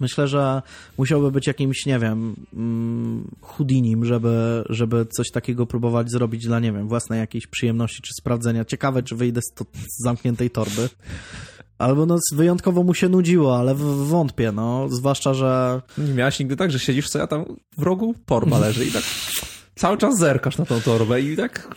[0.00, 0.62] myślę, że
[0.98, 6.72] musiałby być jakimś, nie wiem, mm, chudinim, żeby, żeby coś takiego próbować zrobić dla, nie
[6.72, 8.64] wiem, własnej jakiejś przyjemności czy sprawdzenia.
[8.64, 10.88] Ciekawe, czy wyjdę z, to, z zamkniętej torby.
[11.78, 14.88] Albo no wyjątkowo mu się nudziło, ale wątpię, no.
[14.88, 15.82] Zwłaszcza, że...
[15.98, 17.44] Nie miałeś nigdy tak, że siedzisz sobie, a tam
[17.78, 19.02] w rogu torba leży i tak
[19.82, 21.74] cały czas zerkasz na tą torbę i tak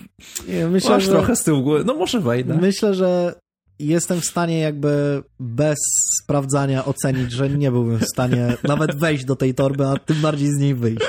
[0.47, 1.11] nie, myślę, masz że...
[1.11, 2.57] trochę z tyłu głowy, no może wejdę.
[2.61, 3.35] Myślę, że
[3.79, 5.77] jestem w stanie jakby bez
[6.21, 10.47] sprawdzania ocenić, że nie byłbym w stanie nawet wejść do tej torby, a tym bardziej
[10.47, 11.05] z niej wyjść.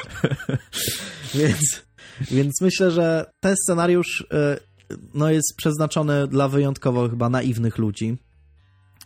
[1.35, 1.83] więc,
[2.31, 8.19] więc myślę, że ten scenariusz y, no, jest przeznaczony dla wyjątkowo chyba naiwnych ludzi.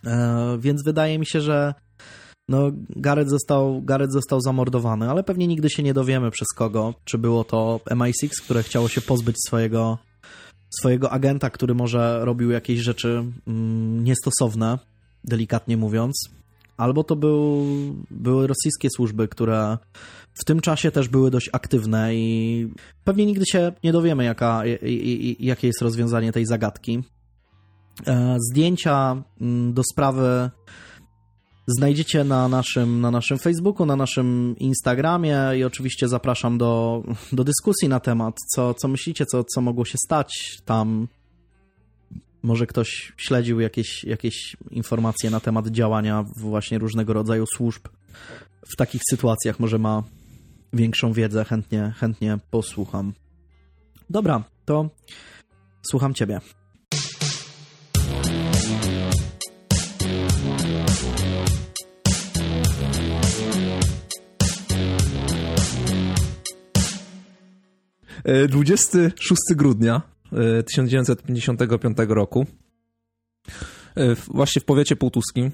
[0.07, 1.75] E, więc wydaje mi się, że
[2.51, 6.95] no, Gareth został, Gareth został zamordowany, ale pewnie nigdy się nie dowiemy przez kogo.
[7.05, 9.99] Czy było to MI6, które chciało się pozbyć swojego,
[10.81, 14.79] swojego agenta, który może robił jakieś rzeczy mm, niestosowne,
[15.25, 16.31] delikatnie mówiąc.
[16.77, 17.67] Albo to był,
[18.11, 19.79] były rosyjskie służby, które
[20.35, 22.69] w tym czasie też były dość aktywne i
[23.05, 24.89] pewnie nigdy się nie dowiemy, jaka, i,
[25.41, 27.03] i, jakie jest rozwiązanie tej zagadki.
[28.07, 30.51] E, zdjęcia mm, do sprawy
[31.67, 37.03] znajdziecie na naszym, na naszym Facebooku, na naszym Instagramie i oczywiście zapraszam do,
[37.33, 41.09] do dyskusji na temat, co, co myślicie, co, co mogło się stać tam.
[42.43, 47.89] Może ktoś śledził jakieś, jakieś informacje na temat działania właśnie różnego rodzaju służb
[48.73, 50.03] w takich sytuacjach, może ma
[50.73, 53.13] większą wiedzę, chętnie, chętnie posłucham.
[54.11, 54.91] Dobra, to
[55.83, 56.41] słucham Ciebie.
[68.25, 70.03] 26 e, grudnia
[70.67, 72.47] 1955 e, roku
[73.97, 75.51] e, właśnie w powiecie półtuskim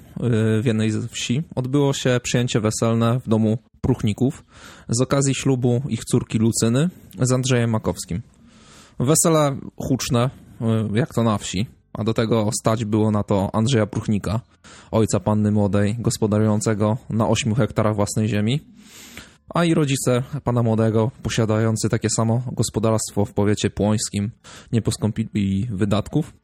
[0.61, 4.45] w jednej z wsi odbyło się przyjęcie weselne w domu Pruchników
[4.89, 6.91] z okazji ślubu ich córki Lucyny
[7.21, 8.23] z Andrzejem Makowskim.
[9.01, 10.31] Wesele huczne,
[10.95, 14.41] jak to na wsi, a do tego stać było na to Andrzeja Pruchnika,
[14.91, 18.61] ojca panny młodej, gospodarującego na 8 hektarach własnej ziemi,
[19.55, 24.31] a i rodzice pana młodego, posiadający takie samo gospodarstwo w powiecie płońskim,
[24.73, 26.35] nie poskąpili wydatków.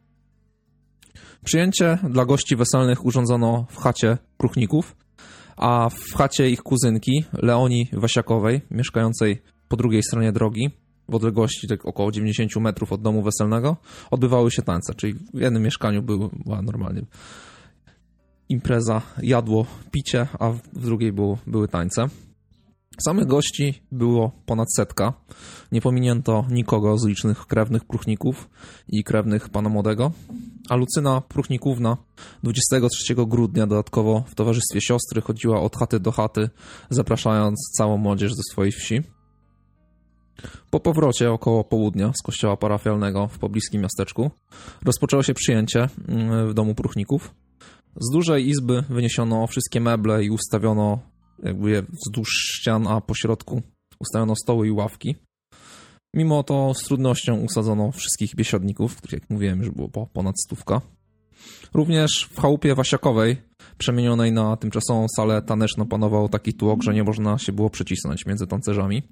[1.45, 4.97] Przyjęcie dla gości weselnych urządzono w chacie Kruchników,
[5.57, 10.71] a w chacie ich kuzynki, Leonii Wasiakowej, mieszkającej po drugiej stronie drogi,
[11.09, 13.77] w odległości tak około 90 metrów od domu weselnego,
[14.11, 17.03] odbywały się tańce, czyli w jednym mieszkaniu była normalnie
[18.49, 22.07] impreza, jadło, picie, a w drugiej było, były tańce.
[22.99, 25.13] Samych gości było ponad setka.
[25.73, 28.51] Nie pominięto nikogo z licznych krewnych pruchników
[28.89, 30.13] i krewnych pana młodego.
[30.69, 31.97] A Lucyna Pruchnikówna
[32.43, 36.51] 23 grudnia dodatkowo w towarzystwie siostry chodziła od chaty do chaty,
[36.91, 39.03] zapraszając całą młodzież ze swojej wsi.
[40.71, 44.31] Po powrocie około południa z kościoła parafialnego w pobliskim miasteczku
[44.85, 47.35] rozpoczęło się przyjęcie mm, w domu Pruchników.
[47.97, 50.99] Z dużej izby wyniesiono wszystkie meble i ustawiono
[51.43, 53.63] jakby wzdłuż ścian, a po środku
[54.01, 55.17] ustawiono stoły i ławki.
[56.15, 60.81] Mimo to z trudnością usadzono wszystkich biesiadników, których jak mówiłem już było ponad stówka.
[61.75, 63.37] Również w chałupie Wasiakowej,
[63.79, 68.47] przemienionej na tymczasową salę taneczną, panował taki tłok, że nie można się było przycisnąć między
[68.47, 69.03] tancerzami.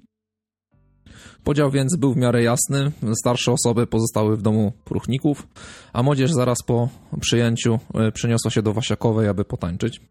[1.43, 2.91] Podział więc był w miarę jasny.
[3.19, 5.47] Starsze osoby pozostały w domu próchników,
[5.93, 10.01] a młodzież zaraz po przyjęciu e, przeniosła się do Wasiakowej, aby potańczyć.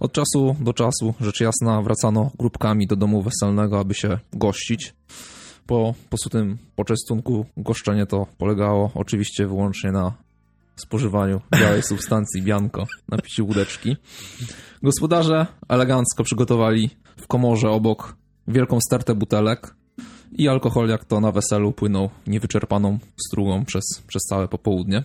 [0.00, 4.94] Od czasu do czasu, rzecz jasna, wracano grupkami do domu weselnego, aby się gościć.
[5.66, 10.12] Po posutym poczęstunku goszczenie to polegało oczywiście wyłącznie na
[10.76, 13.96] spożywaniu białej substancji bianko na piciu łódeczki.
[14.82, 18.16] Gospodarze elegancko przygotowali w komorze obok
[18.48, 19.74] wielką stertę butelek
[20.32, 22.98] i alkohol jak to na weselu płynął niewyczerpaną
[23.28, 25.04] strugą przez, przez całe popołudnie.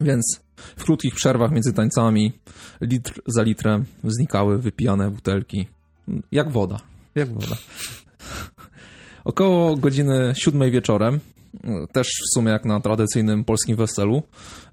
[0.00, 2.32] Więc w krótkich przerwach między tańcami,
[2.80, 5.66] litr za litrem, znikały wypijane butelki.
[6.32, 6.80] Jak woda.
[7.14, 7.56] Jak woda.
[9.24, 11.20] Około godziny siódmej wieczorem,
[11.92, 14.22] też w sumie jak na tradycyjnym polskim weselu,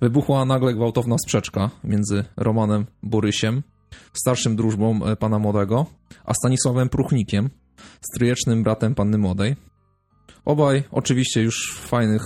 [0.01, 3.63] wybuchła nagle gwałtowna sprzeczka między Romanem Borysiem,
[4.13, 5.85] starszym drużbą e, pana młodego,
[6.25, 7.49] a Stanisławem Pruchnikiem,
[8.01, 9.55] stryjecznym bratem panny młodej.
[10.45, 12.25] Obaj oczywiście już w fajnych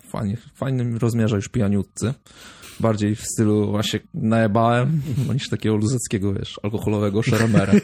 [0.00, 2.14] fajnie, w fajnym rozmiarze już pijaniutcy.
[2.80, 5.02] Bardziej w stylu właśnie najebałem,
[5.34, 7.72] niż takiego luzackiego, wiesz, alkoholowego szeremera.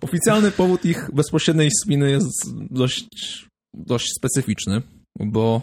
[0.00, 3.08] Oficjalny powód ich bezpośredniej spiny jest dość,
[3.74, 4.82] dość specyficzny,
[5.20, 5.62] bo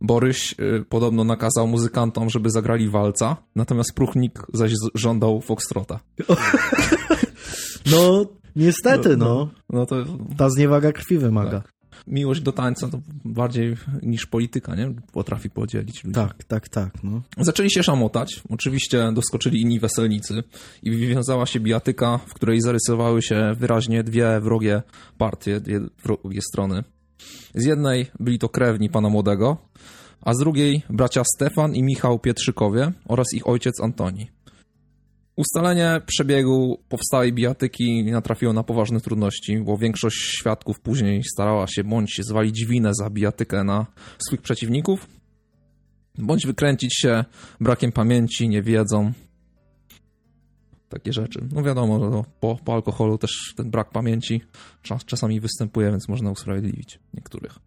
[0.00, 6.00] Boryś y, podobno nakazał muzykantom, żeby zagrali walca, natomiast Pruchnik zaś żądał foxtrota.
[7.90, 9.26] No, niestety, no.
[9.26, 9.50] no.
[9.70, 9.96] no to...
[10.36, 11.60] Ta zniewaga krwi wymaga.
[11.60, 14.94] Tak miłość do tańca to bardziej niż polityka, nie?
[15.12, 16.14] Potrafi podzielić ludzi.
[16.14, 17.04] Tak, tak, tak.
[17.04, 17.22] No.
[17.38, 18.42] Zaczęli się szamotać.
[18.50, 20.42] Oczywiście doskoczyli inni weselnicy
[20.82, 24.82] i wywiązała się bijatyka, w której zarysowały się wyraźnie dwie wrogie
[25.18, 26.84] partie, dwie wrogie strony.
[27.54, 29.56] Z jednej byli to krewni pana młodego,
[30.20, 34.30] a z drugiej bracia Stefan i Michał Pietrzykowie oraz ich ojciec Antoni.
[35.36, 42.20] Ustalenie przebiegu powstałej bijatyki natrafiło na poważne trudności, bo większość świadków później starała się bądź
[42.22, 43.86] zwalić winę za bijatykę na
[44.28, 45.08] swych przeciwników,
[46.18, 47.24] bądź wykręcić się
[47.60, 49.12] brakiem pamięci, niewiedzą.
[50.88, 51.48] Takie rzeczy.
[51.52, 54.40] No wiadomo, po, po alkoholu też ten brak pamięci
[54.82, 57.58] czas, czasami występuje, więc można usprawiedliwić niektórych.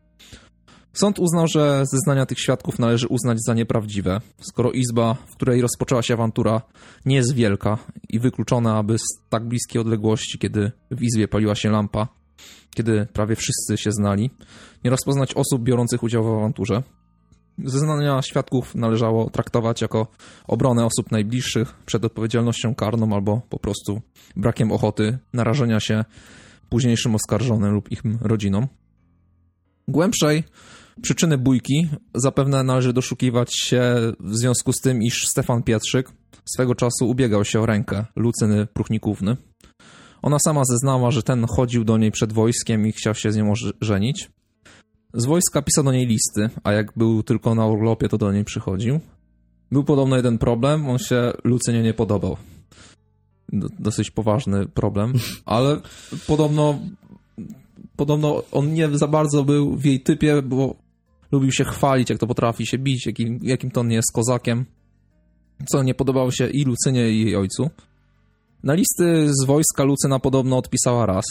[0.95, 6.01] Sąd uznał, że zeznania tych świadków należy uznać za nieprawdziwe, skoro izba, w której rozpoczęła
[6.01, 6.61] się awantura,
[7.05, 7.77] nie jest wielka
[8.09, 12.07] i wykluczona, aby z tak bliskiej odległości, kiedy w izbie paliła się lampa,
[12.75, 14.31] kiedy prawie wszyscy się znali,
[14.83, 16.83] nie rozpoznać osób biorących udział w awanturze.
[17.65, 20.07] Zeznania świadków należało traktować jako
[20.47, 24.01] obronę osób najbliższych przed odpowiedzialnością karną albo po prostu
[24.35, 26.05] brakiem ochoty narażenia się
[26.69, 28.67] późniejszym oskarżonym lub ich rodzinom.
[29.87, 30.43] Głębszej
[31.01, 33.81] Przyczyny bójki zapewne należy doszukiwać się
[34.19, 36.11] w związku z tym, iż Stefan Pietrzyk
[36.55, 39.37] swego czasu ubiegał się o rękę Lucyny Pruchnikówny.
[40.21, 43.53] Ona sama zeznała, że ten chodził do niej przed wojskiem i chciał się z nią
[43.81, 44.31] żenić.
[45.13, 48.43] Z wojska pisał do niej listy, a jak był tylko na urlopie, to do niej
[48.43, 48.99] przychodził.
[49.71, 52.37] Był podobno jeden problem, on się Lucynie nie podobał.
[53.79, 55.13] dosyć poważny problem,
[55.45, 55.81] ale
[56.27, 56.79] podobno
[57.95, 60.84] podobno on nie za bardzo był w jej typie, bo
[61.31, 64.65] lubił się chwalić, jak to potrafi się bić, jakim, jakim to on jest kozakiem,
[65.71, 67.69] co nie podobało się i Lucynie, i jej ojcu.
[68.63, 71.25] Na listy z wojska Lucyna podobno odpisała raz.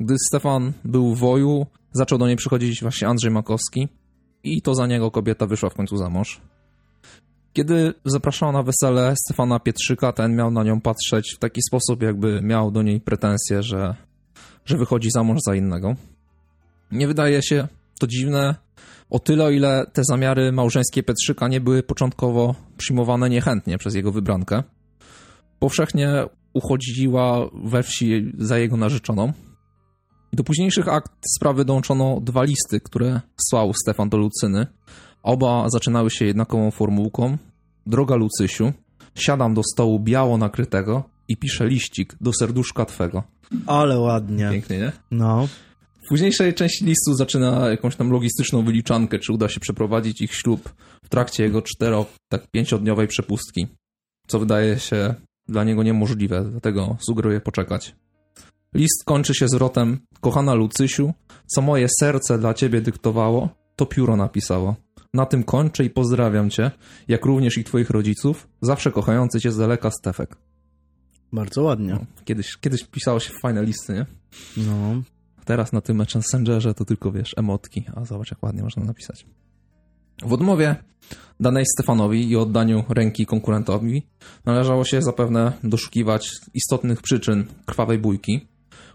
[0.00, 3.88] Gdy Stefan był w woju, zaczął do niej przychodzić właśnie Andrzej Makowski
[4.44, 6.40] i to za niego kobieta wyszła w końcu za mąż.
[7.52, 12.42] Kiedy zapraszała na wesele Stefana Pietrzyka, ten miał na nią patrzeć w taki sposób, jakby
[12.42, 13.94] miał do niej pretensje, że,
[14.64, 15.94] że wychodzi za mąż za innego.
[16.92, 18.54] Nie wydaje się to dziwne,
[19.10, 24.12] o tyle, o ile te zamiary małżeńskie Petrzyka nie były początkowo przyjmowane niechętnie przez jego
[24.12, 24.62] wybrankę.
[25.58, 29.32] Powszechnie uchodziła we wsi za jego narzeczoną.
[30.32, 34.66] Do późniejszych akt sprawy dołączono dwa listy, które słał Stefan do Lucyny.
[35.22, 37.36] Oba zaczynały się jednakową formułką.
[37.86, 38.72] Droga Lucysiu,
[39.14, 43.22] siadam do stołu biało nakrytego i piszę liścik do serduszka twego.
[43.66, 44.48] Ale ładnie.
[44.50, 44.92] Pięknie, nie?
[45.10, 45.48] No.
[46.06, 50.74] W późniejszej części listu zaczyna jakąś tam logistyczną wyliczankę, czy uda się przeprowadzić ich ślub
[51.02, 53.66] w trakcie jego cztero, tak pięciodniowej przepustki,
[54.26, 55.14] co wydaje się
[55.48, 57.94] dla niego niemożliwe, dlatego sugeruję poczekać.
[58.74, 61.12] List kończy się zwrotem Kochana Lucysiu,
[61.46, 64.76] co moje serce dla ciebie dyktowało, to pióro napisało.
[65.14, 66.70] Na tym kończę i pozdrawiam cię,
[67.08, 70.36] jak również i twoich rodziców, zawsze kochający cię z daleka Stefek.
[71.32, 71.92] Bardzo ładnie.
[71.92, 74.06] No, kiedyś, kiedyś pisało się fajne listy, nie?
[74.56, 75.02] No.
[75.46, 79.26] Teraz na tym Messengerze to tylko, wiesz, emotki, a zobacz jak ładnie można napisać.
[80.22, 80.76] W odmowie
[81.40, 84.06] danej Stefanowi i oddaniu ręki konkurentowi
[84.44, 88.48] należało się zapewne doszukiwać istotnych przyczyn krwawej bójki,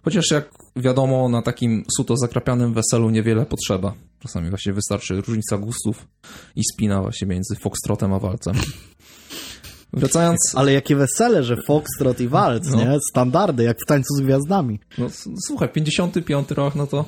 [0.04, 3.93] chociaż jak wiadomo na takim suto zakrapianym weselu niewiele potrzeba.
[4.20, 6.08] Czasami właśnie wystarczy różnica gustów
[6.56, 8.56] i spina właśnie między foxtrotem a walcem.
[9.94, 10.54] Wracając...
[10.56, 12.78] Ale jakie wesele, że foxtrot i walc, no.
[12.78, 12.98] nie?
[13.10, 14.80] Standardy, jak w Tańcu z Gwiazdami.
[14.98, 15.08] No
[15.48, 17.06] słuchaj, 55 rok, no to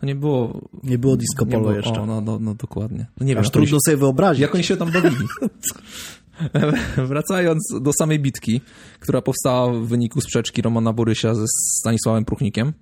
[0.00, 0.60] to nie było...
[0.82, 2.00] Nie było disco polo było, jeszcze.
[2.00, 3.06] O, no, no, no dokładnie.
[3.20, 4.42] No nie Aż wiem, trudno sobie wyobrazić.
[4.42, 5.26] Jak oni się tam bawili.
[7.08, 8.60] Wracając do samej bitki,
[9.00, 11.44] która powstała w wyniku sprzeczki Romana Borysia ze
[11.80, 12.72] Stanisławem Pruchnikiem.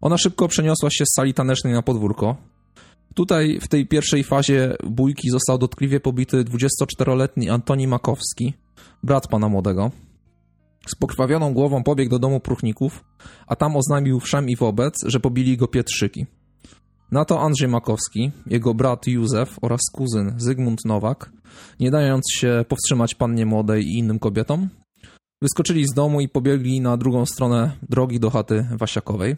[0.00, 2.36] Ona szybko przeniosła się z sali tanecznej na podwórko.
[3.14, 8.54] Tutaj w tej pierwszej fazie bójki został dotkliwie pobity 24-letni Antoni Makowski,
[9.02, 9.90] brat pana młodego.
[10.86, 13.04] Z pokrwawioną głową pobiegł do domu Pruchników,
[13.46, 16.26] a tam oznajmił wszem i wobec, że pobili go Pietrzyki.
[17.10, 21.32] Na to Andrzej Makowski, jego brat Józef oraz kuzyn Zygmunt Nowak,
[21.80, 24.68] nie dając się powstrzymać pannie młodej i innym kobietom,
[25.42, 29.36] wyskoczyli z domu i pobiegli na drugą stronę drogi do chaty Wasiakowej.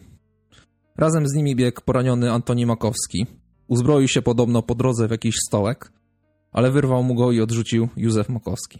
[0.97, 3.25] Razem z nimi biegł poraniony Antoni Makowski.
[3.67, 5.91] Uzbroił się podobno po drodze w jakiś stołek,
[6.51, 8.79] ale wyrwał mu go i odrzucił Józef Makowski.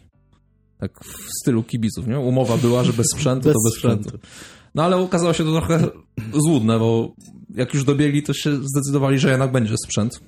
[0.78, 2.20] Tak w stylu kibiców, nie?
[2.20, 4.04] Umowa była, że bez sprzętu bez to bez sprzętu.
[4.04, 4.28] sprzętu.
[4.76, 5.88] No ale okazało się to trochę
[6.34, 7.14] złudne, bo
[7.56, 10.20] jak już dobiegli, to się zdecydowali, że jednak będzie sprzęt.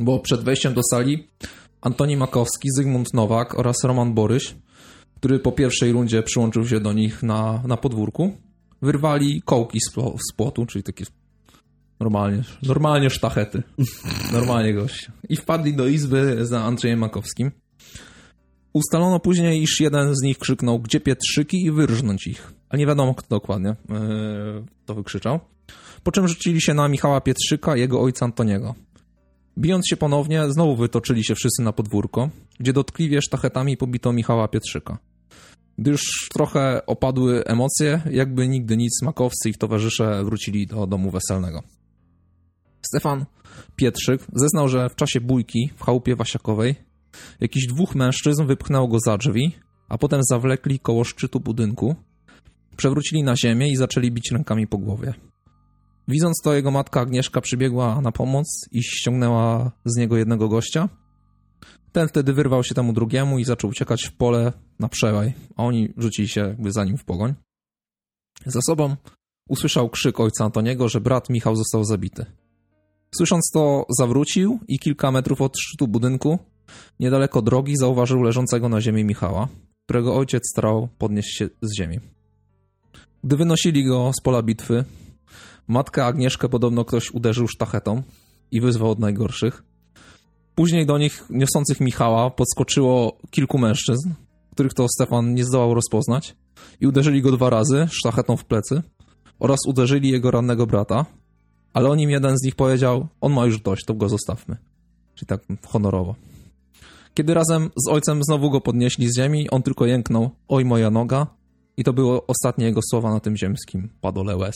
[0.00, 1.28] Bo przed wejściem do sali
[1.80, 4.54] Antoni Makowski, Zygmunt Nowak oraz Roman Boryś,
[5.16, 8.36] który po pierwszej rundzie przyłączył się do nich na, na podwórku,
[8.82, 9.92] wyrwali kołki z,
[10.30, 11.04] z płotu, czyli takie
[12.00, 13.62] normalnie, normalnie sztachety.
[14.32, 15.10] Normalnie gość.
[15.28, 17.50] I wpadli do izby za Andrzejem Makowskim.
[18.72, 22.52] Ustalono później, iż jeden z nich krzyknął, gdzie pietrzyki i wyrżnąć ich.
[22.68, 25.40] Ale nie wiadomo, kto dokładnie yy, to wykrzyczał.
[26.02, 28.74] Po czym rzucili się na Michała Pietrzyka i jego ojca Antoniego.
[29.58, 32.30] Bijąc się ponownie, znowu wytoczyli się wszyscy na podwórko,
[32.60, 34.98] gdzie dotkliwie sztachetami pobito Michała Pietrzyka.
[35.78, 41.62] Gdy już trochę opadły emocje, jakby nigdy nic makowcy i towarzysze wrócili do domu weselnego.
[42.88, 43.26] Stefan
[43.76, 46.74] Pietrzyk zeznał, że w czasie bójki w chałupie Wasiakowej
[47.40, 49.56] jakiś dwóch mężczyzn wypchnęło go za drzwi,
[49.88, 51.96] a potem zawlekli koło szczytu budynku,
[52.76, 55.14] przewrócili na ziemię i zaczęli bić rękami po głowie.
[56.08, 60.88] Widząc to, jego matka Agnieszka przybiegła na pomoc i ściągnęła z niego jednego gościa.
[61.92, 65.92] Ten wtedy wyrwał się temu drugiemu i zaczął uciekać w pole na przełaj, a oni
[65.96, 67.34] rzucili się jakby za nim w pogoń.
[68.46, 68.96] Za sobą
[69.48, 72.26] usłyszał krzyk ojca Antoniego, że brat Michał został zabity.
[73.14, 76.38] Słysząc to, zawrócił i kilka metrów od szczytu budynku,
[77.00, 79.48] niedaleko drogi, zauważył leżącego na ziemi Michała,
[79.84, 82.00] którego ojciec starał podnieść się z ziemi.
[83.24, 84.84] Gdy wynosili go z pola bitwy,
[85.68, 88.02] matkę Agnieszkę podobno ktoś uderzył sztachetą
[88.50, 89.62] i wyzwał od najgorszych.
[90.54, 94.10] Później do nich niosących Michała podskoczyło kilku mężczyzn,
[94.52, 96.36] których to Stefan nie zdołał rozpoznać
[96.80, 98.82] i uderzyli go dwa razy sztachetą w plecy
[99.38, 101.06] oraz uderzyli jego rannego brata,
[101.76, 104.56] ale o nim jeden z nich powiedział, on ma już dość, to go zostawmy.
[105.14, 106.14] Czyli tak honorowo.
[107.14, 111.26] Kiedy razem z ojcem znowu go podnieśli z ziemi, on tylko jęknął, oj moja noga,
[111.76, 114.54] i to były ostatnie jego słowa na tym ziemskim padole łez.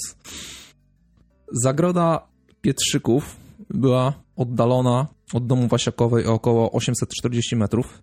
[1.53, 2.27] Zagroda
[2.61, 3.37] Pietrzyków
[3.71, 8.03] była oddalona od domu Wasiakowej o około 840 metrów.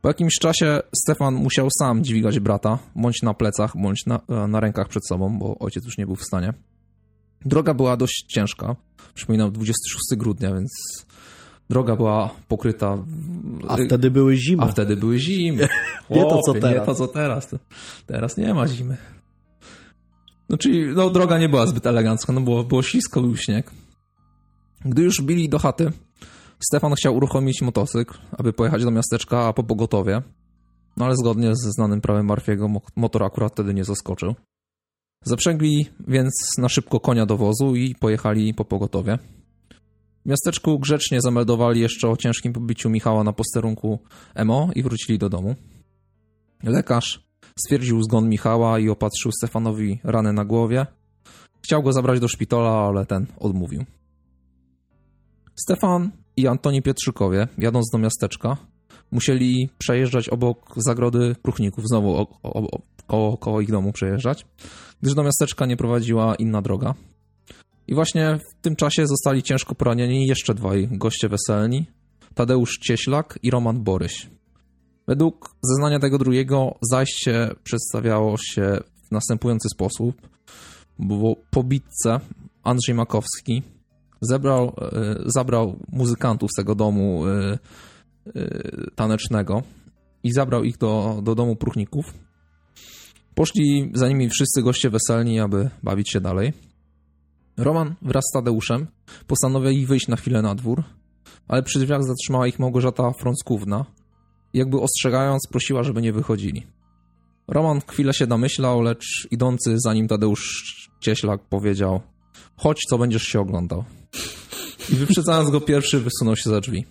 [0.00, 4.88] Po jakimś czasie Stefan musiał sam dźwigać brata, bądź na plecach, bądź na, na rękach
[4.88, 6.52] przed sobą, bo ojciec już nie był w stanie.
[7.44, 8.76] Droga była dość ciężka.
[9.14, 10.70] Przypominam, 26 grudnia, więc
[11.70, 12.98] droga była pokryta.
[13.68, 14.62] A wtedy były zimy.
[14.62, 15.68] A wtedy były zimy.
[16.10, 16.74] nie to co teraz.
[16.74, 17.48] Nie to co teraz.
[18.06, 18.96] Teraz nie ma zimy.
[20.48, 23.70] No czyli no, droga nie była zbyt elegancka, no było, było ślisko, był śnieg.
[24.84, 25.92] Gdy już bili do chaty,
[26.60, 30.22] Stefan chciał uruchomić motocykl, aby pojechać do miasteczka po pogotowie.
[30.96, 34.34] No ale zgodnie ze znanym prawem Marfiego motor akurat wtedy nie zaskoczył.
[35.24, 39.18] Zaprzęgli więc na szybko konia do wozu i pojechali po pogotowie.
[40.24, 43.98] W miasteczku grzecznie zameldowali jeszcze o ciężkim pobiciu Michała na posterunku
[44.44, 45.54] MO i wrócili do domu.
[46.62, 50.86] Lekarz stwierdził zgon Michała i opatrzył Stefanowi rany na głowie.
[51.64, 53.84] Chciał go zabrać do szpitala, ale ten odmówił.
[55.54, 58.56] Stefan i Antoni Pietrzykowie, jadąc do miasteczka,
[59.10, 64.46] musieli przejeżdżać obok zagrody Pruchników, znowu o, o, koło, koło ich domu przejeżdżać,
[65.02, 66.94] gdyż do miasteczka nie prowadziła inna droga.
[67.86, 71.86] I właśnie w tym czasie zostali ciężko poranieni jeszcze dwaj goście weselni,
[72.34, 74.30] Tadeusz Cieślak i Roman Boryś.
[75.06, 78.78] Według zeznania tego drugiego zajście przedstawiało się
[79.08, 80.28] w następujący sposób,
[80.98, 82.20] bo po bitce
[82.62, 83.62] Andrzej Makowski
[84.20, 87.58] zebrał, e, zabrał muzykantów z tego domu e,
[88.26, 88.50] e,
[88.94, 89.62] tanecznego
[90.22, 92.14] i zabrał ich do, do domu próchników.
[93.38, 96.52] Poszli za nimi wszyscy goście weselni, aby bawić się dalej.
[97.56, 98.86] Roman wraz z Tadeuszem
[99.26, 100.84] postanowili wyjść na chwilę na dwór,
[101.48, 103.84] ale przy drzwiach zatrzymała ich Małgorzata Frąckówna,
[104.54, 106.66] jakby ostrzegając prosiła, żeby nie wychodzili.
[107.48, 110.64] Roman chwilę się namyślał, lecz idący za nim Tadeusz
[111.00, 112.00] Cieślak powiedział
[112.56, 113.84] chodź, co będziesz się oglądał.
[114.92, 116.84] I wyprzedzając go pierwszy, wysunął się za drzwi.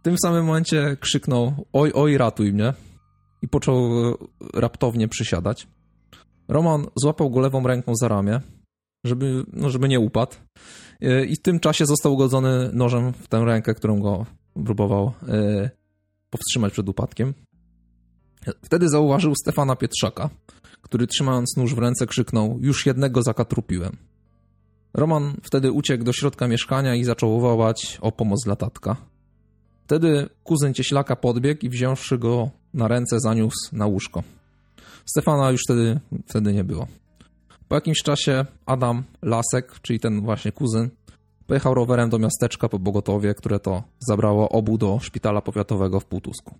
[0.00, 2.72] W tym samym momencie krzyknął oj, oj, ratuj mnie
[3.46, 3.90] i począł
[4.54, 5.68] raptownie przysiadać.
[6.48, 8.40] Roman złapał go lewą ręką za ramię,
[9.04, 10.32] żeby, no, żeby nie upadł.
[11.28, 14.26] I w tym czasie został ugodzony nożem w tę rękę, którą go
[14.64, 15.70] próbował e,
[16.30, 17.34] powstrzymać przed upadkiem.
[18.62, 20.30] Wtedy zauważył Stefana Pietrzaka,
[20.82, 23.96] który trzymając nóż w ręce krzyknął: Już jednego zakatrupiłem.
[24.94, 28.96] Roman wtedy uciekł do środka mieszkania i zaczął wołać o pomoc dla tatka.
[29.84, 34.22] Wtedy kuzyn cieślaka podbiegł i wziąwszy go na ręce zaniósł na łóżko.
[35.06, 36.86] Stefana już wtedy, wtedy nie było.
[37.68, 40.90] Po jakimś czasie Adam Lasek, czyli ten właśnie kuzyn,
[41.46, 46.54] pojechał rowerem do miasteczka po Bogotowie, które to zabrało obu do szpitala powiatowego w Półtusku.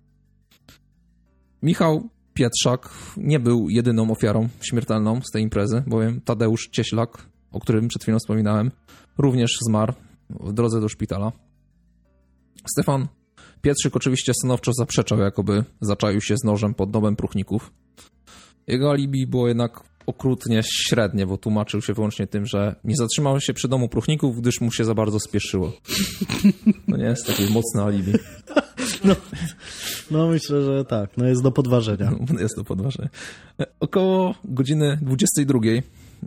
[1.61, 7.87] Michał Pietrzak nie był jedyną ofiarą śmiertelną z tej imprezy, bowiem Tadeusz Cieślak, o którym
[7.87, 8.71] przed chwilą wspominałem,
[9.17, 9.93] również zmarł
[10.29, 11.31] w drodze do szpitala.
[12.71, 13.07] Stefan
[13.67, 17.71] Pietrzyk oczywiście stanowczo zaprzeczał, jakoby zaczaił się z nożem pod domem próchników.
[18.67, 23.53] Jego alibi było jednak okrutnie średnie, bo tłumaczył się wyłącznie tym, że nie zatrzymał się
[23.53, 25.73] przy domu próchników, gdyż mu się za bardzo spieszyło.
[26.87, 28.13] No nie jest takie mocne alibi.
[29.03, 29.15] No,
[30.11, 31.17] no myślę, że tak.
[31.17, 32.11] No jest do podważenia.
[32.11, 33.09] No, jest do podważenia.
[33.79, 35.59] Około godziny 22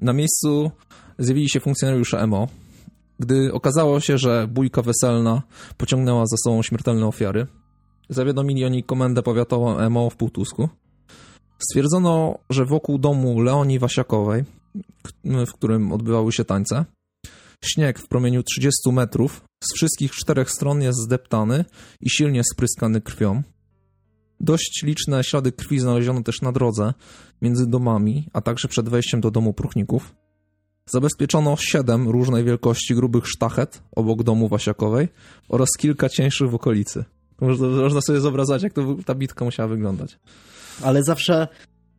[0.03, 0.71] na miejscu
[1.19, 2.49] zjawili się funkcjonariusze MO,
[3.21, 5.43] gdy okazało się, że bójka weselna
[5.77, 7.47] pociągnęła za sobą śmiertelne ofiary.
[8.09, 10.69] Zawiadomili oni komendę powiatową MO w Półtusku.
[11.59, 14.45] Stwierdzono, że wokół domu Leonii Wasiakowej,
[15.25, 16.85] w którym odbywały się tańce,
[17.65, 21.65] śnieg w promieniu 30 metrów z wszystkich czterech stron jest zdeptany
[22.01, 23.43] i silnie spryskany krwią.
[24.41, 26.95] Dość liczne ślady krwi znaleziono też na drodze
[27.43, 30.15] między domami, a także przed wejściem do domu próchników.
[30.93, 35.09] Zabezpieczono siedem różnej wielkości grubych sztachet obok domu Wasiakowej
[35.49, 37.05] oraz kilka cieńszych w okolicy.
[37.41, 40.19] Można, można sobie zobrazować, jak to, ta bitka musiała wyglądać.
[40.83, 41.49] Ale zawsze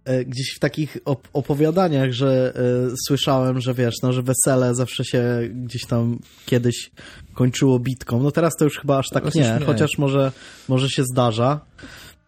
[0.05, 5.05] e, gdzieś w takich op opowiadaniach, że e, słyszałem, że wiesz, no, że wesele zawsze
[5.05, 5.23] się
[5.53, 6.91] gdzieś tam kiedyś
[7.33, 8.23] kończyło bitką.
[8.23, 10.31] No teraz to już chyba aż tak nie, nie, chociaż może,
[10.67, 11.65] może się zdarza.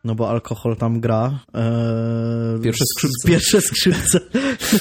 [0.04, 1.40] No bo alkohol tam gra.
[1.54, 3.28] Eee, pierwsze skrzypce.
[3.28, 4.20] Pierwsze skrzypce.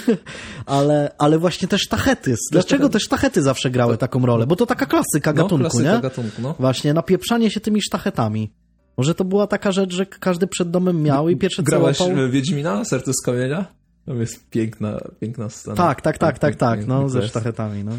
[0.66, 2.34] ale, ale właśnie te sztachety.
[2.52, 4.46] Dlaczego te sztachety zawsze grały taką rolę?
[4.46, 6.00] Bo to taka klasyka no, gatunku, klasyka nie?
[6.00, 6.54] Gatunku, no.
[6.58, 8.52] Właśnie, napieprzanie się tymi sztachetami.
[8.96, 12.30] Może to była taka rzecz, że każdy przed domem miał i pierwsze co Grałeś łapał...
[12.30, 12.84] Wiedźmina?
[12.84, 13.66] Serce z kamienia?
[14.06, 15.76] To jest piękna, piękna scena.
[15.76, 17.92] Tak, tak, tak, tak, tak, no, ze sztachetami, no.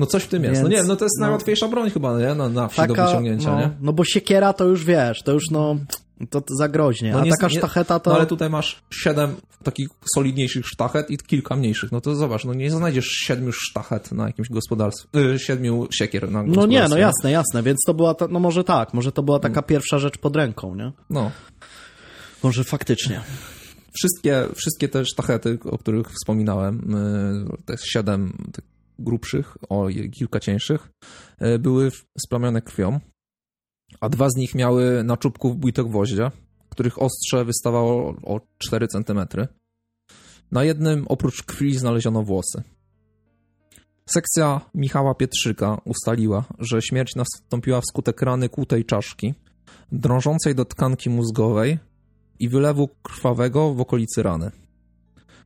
[0.00, 0.62] No coś w tym jest.
[0.62, 2.34] No nie, no to jest no, najłatwiejsza broń chyba, nie?
[2.34, 3.70] Na, na wsi taka, do wyciągnięcia, no, nie?
[3.80, 5.76] No bo siekiera to już wiesz, to już no...
[6.30, 8.10] To, to za groźnie, no a nie, taka sztacheta to...
[8.10, 11.92] No ale tutaj masz siedem takich solidniejszych sztachet i kilka mniejszych.
[11.92, 16.42] No to zobacz, no nie znajdziesz siedmiu sztachet na jakimś gospodarstwie, yy, siedmiu siekier na
[16.42, 19.38] No nie, no jasne, jasne, więc to była, ta, no może tak, może to była
[19.38, 19.64] taka mm.
[19.64, 20.92] pierwsza rzecz pod ręką, nie?
[21.10, 21.30] No.
[22.42, 23.20] Może faktycznie.
[23.92, 26.94] Wszystkie, wszystkie te sztachety, o których wspominałem,
[27.48, 28.32] yy, te siedem
[29.00, 30.88] grubszych, o kilka cieńszych,
[31.38, 31.90] e, były
[32.26, 33.00] splamione krwią,
[34.00, 36.30] a dwa z nich miały na czubku wbite gwoździe,
[36.68, 39.20] których ostrze wystawało o 4 cm.
[40.52, 42.62] Na jednym oprócz krwi znaleziono włosy.
[44.06, 49.34] Sekcja Michała Pietrzyka ustaliła, że śmierć nastąpiła wskutek rany kłutej czaszki,
[49.92, 51.78] drążącej do tkanki mózgowej
[52.38, 54.50] i wylewu krwawego w okolicy rany.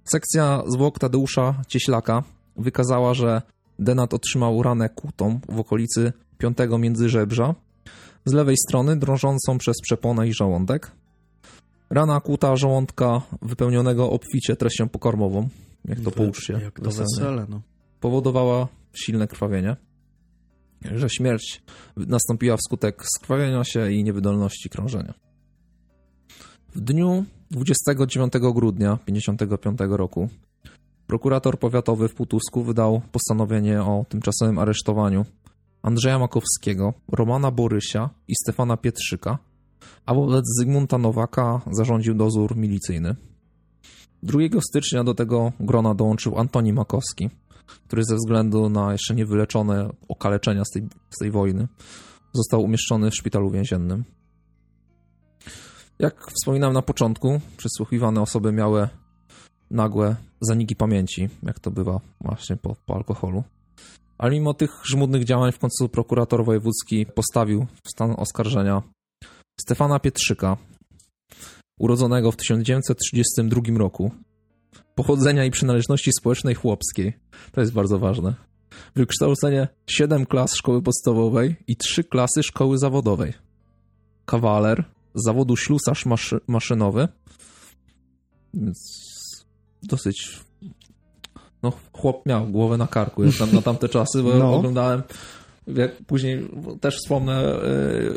[0.05, 2.23] Sekcja zwłok Tadeusza Cieślaka
[2.57, 3.43] wykazała, że
[3.79, 7.55] Denat otrzymał ranę kutą w okolicy piątego międzyżebrza,
[8.25, 10.91] z lewej strony drążącą przez przeponę i żołądek.
[11.91, 15.49] Rana kuta żołądka wypełnionego obficie treścią pokarmową,
[15.85, 16.53] jak to pouczcie.
[16.53, 17.63] Jak to wesele, no.
[18.01, 19.77] Powodowała silne krwawienie,
[20.83, 21.63] że śmierć
[21.97, 25.15] nastąpiła wskutek skrwawienia się i niewydolności krążenia.
[26.75, 30.29] W dniu 29 grudnia 1955 roku
[31.07, 35.25] prokurator powiatowy w Putusku wydał postanowienie o tymczasowym aresztowaniu
[35.83, 39.39] Andrzeja Makowskiego, Romana Borysia i Stefana Pietrzyka,
[40.07, 43.17] a wobec Zygmunta Nowaka zarządził dozór milicyjny.
[44.23, 44.39] 2
[44.71, 47.31] stycznia do tego grona dołączył Antoni Makowski,
[47.87, 51.69] który ze względu na jeszcze niewyleczone okaleczenia z tej, z tej wojny
[52.33, 54.05] został umieszczony w szpitalu więziennym.
[55.99, 58.89] Jak wspominałem na początku, przesłuchiwane osoby miały
[59.71, 63.45] nagłe zaniki pamięci, jak to bywa właśnie po, po alkoholu.
[64.19, 68.83] Ale mimo tych żmudnych działań w końcu prokurator wojewódzki postawił w stan oskarżenia
[69.61, 70.57] Stefana Pietrzyka,
[71.79, 74.11] urodzonego w 1932 roku,
[74.95, 77.13] pochodzenia i przynależności społecznej chłopskiej.
[77.53, 78.35] To jest bardzo ważne.
[78.97, 83.33] Wykształcenie 7 klas szkoły podstawowej i 3 klasy szkoły zawodowej.
[84.25, 84.85] Kawaler,
[85.15, 87.09] zawodu ślusarz maszy maszynowy.
[88.55, 89.04] Więc
[89.87, 90.41] dosyć.
[91.63, 94.55] No, chłop miał głowę na karku jak tam, na tamte czasy, bo no.
[94.55, 95.03] oglądałem.
[95.67, 96.49] Jak później
[96.81, 97.61] też wspomnę, e,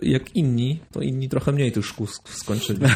[0.02, 2.80] jak inni, to inni trochę mniej tych szkół skończyli.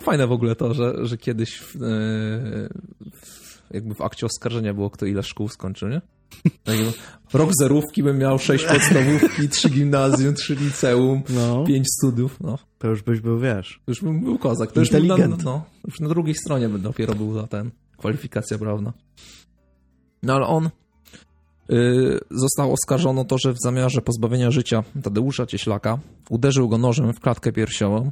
[0.00, 2.68] Fajne w ogóle to, że, że kiedyś w, e,
[3.74, 6.00] jakby w akcie oskarżenia było, kto ile szkół skończył, nie?
[7.32, 11.64] Rok zerówki bym miał, sześć podstawówki, trzy gimnazjum, trzy liceum, no.
[11.64, 12.40] pięć studiów.
[12.40, 12.58] No.
[12.78, 13.80] To już byś był, wiesz.
[13.86, 14.72] Już bym był kozak.
[14.72, 14.98] To już, na,
[15.44, 18.92] no, już na drugiej stronie by dopiero był za ten kwalifikacja prawna.
[20.22, 20.70] No ale on
[21.68, 25.98] yy, został oskarżony o to, że w zamiarze pozbawienia życia Tadeusza Cieślaka
[26.30, 28.10] uderzył go nożem w klatkę piersiową,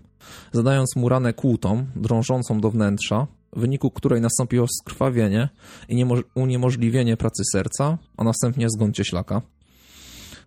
[0.53, 3.27] zadając mu ranę kłutą, drążącą do wnętrza,
[3.57, 5.49] w wyniku której nastąpiło skrwawienie
[5.89, 6.05] i
[6.35, 9.43] uniemożliwienie pracy serca, a następnie zgon cieślaka.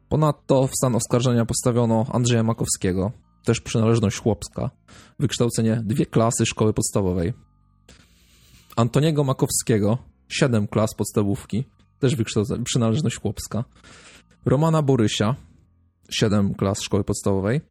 [0.10, 3.12] Ponadto w stan oskarżenia postawiono Andrzeja Makowskiego,
[3.44, 4.70] też przynależność chłopska,
[5.20, 7.34] wykształcenie dwie klasy szkoły podstawowej.
[8.76, 11.64] Antoniego Makowskiego, siedem klas podstawówki,
[12.00, 13.64] też wykształcenie, przynależność chłopska.
[14.46, 15.36] Romana Borysia,
[16.10, 17.62] siedem klas szkoły podstawowej.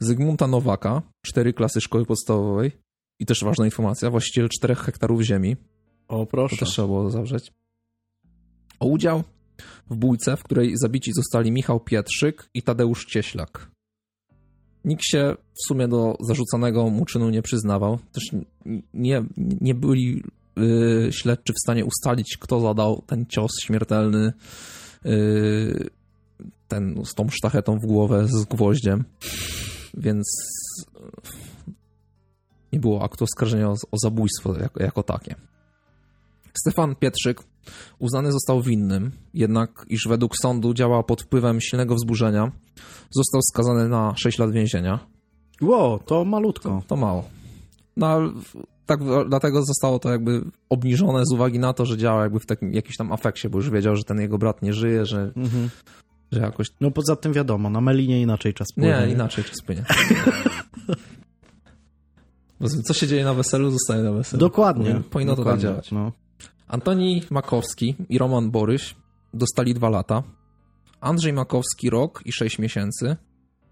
[0.00, 2.72] Zygmunta Nowaka, cztery klasy szkoły podstawowej.
[3.22, 5.56] I też ważna informacja, właściciel 4 hektarów ziemi.
[6.08, 6.56] O, proszę.
[6.56, 7.52] To też trzeba było zawrzeć.
[8.80, 9.22] O udział
[9.90, 13.70] w bójce, w której zabici zostali Michał Pietrzyk i Tadeusz Cieślak.
[14.84, 17.98] Nikt się w sumie do zarzucanego mu czynu nie przyznawał.
[18.12, 18.30] Też
[18.94, 19.24] nie,
[19.60, 20.22] nie byli
[20.56, 24.32] yy, śledczy w stanie ustalić, kto zadał ten cios śmiertelny
[25.04, 25.90] yy,
[26.68, 29.04] ten, z tą sztachetą w głowę z gwoździem.
[29.94, 30.26] Więc
[32.72, 35.34] nie było aktu oskarżenia o, o zabójstwo jako, jako takie.
[36.54, 37.42] Stefan Pietrzyk
[37.98, 42.52] uznany został winnym, jednak iż według sądu działał pod wpływem silnego wzburzenia,
[43.10, 44.98] został skazany na 6 lat więzienia.
[45.60, 46.68] Ło, to malutko.
[46.68, 47.24] To, to mało.
[47.96, 48.18] No,
[48.86, 52.72] tak, dlatego zostało to jakby obniżone z uwagi na to, że działa jakby w takim
[52.72, 55.70] jakimś tam afekcie, bo już wiedział, że ten jego brat nie żyje, że, mhm.
[56.32, 56.66] że jakoś...
[56.80, 59.02] No poza tym wiadomo, na Melinie inaczej czas płynie.
[59.06, 59.84] Nie, inaczej czas płynie.
[62.84, 64.40] Co się dzieje na weselu, zostaje na weselu.
[64.40, 65.02] Dokładnie.
[65.10, 65.92] Powinno Dokładnie, to tak działać.
[65.92, 66.12] No.
[66.68, 68.94] Antoni Makowski i Roman Boryś
[69.34, 70.22] dostali dwa lata.
[71.00, 73.16] Andrzej Makowski rok i sześć miesięcy.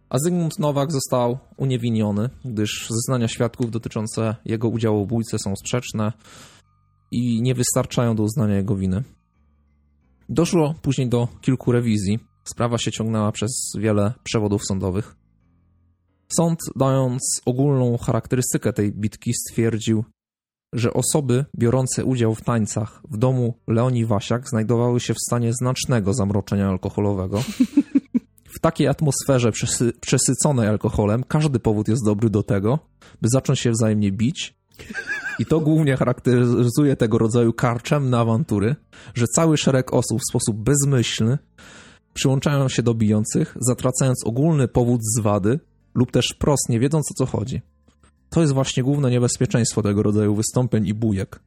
[0.08, 6.12] A Zygmunt Nowak został uniewinniony, gdyż zeznania świadków dotyczące jego udziału w bójce są sprzeczne
[7.10, 9.02] i nie wystarczają do uznania jego winy.
[10.28, 12.18] Doszło później do kilku rewizji.
[12.44, 15.16] Sprawa się ciągnęła przez wiele przewodów sądowych.
[16.36, 20.04] Sąd, dając ogólną charakterystykę tej bitki, stwierdził,
[20.72, 26.14] że osoby biorące udział w tańcach w domu Leonii Wasiak znajdowały się w stanie znacznego
[26.14, 27.42] zamroczenia alkoholowego.
[28.54, 32.78] W takiej atmosferze przesy przesyconej alkoholem każdy powód jest dobry do tego,
[33.22, 34.54] by zacząć się wzajemnie bić.
[35.38, 38.76] I to głównie charakteryzuje tego rodzaju karczemne awantury,
[39.14, 41.38] że cały szereg osób w sposób bezmyślny
[42.14, 45.60] przyłączają się do bijących, zatracając ogólny powód zwady
[45.94, 47.60] lub też wprost nie wiedząc o co chodzi.
[48.30, 51.40] To jest właśnie główne niebezpieczeństwo tego rodzaju wystąpień i bujek.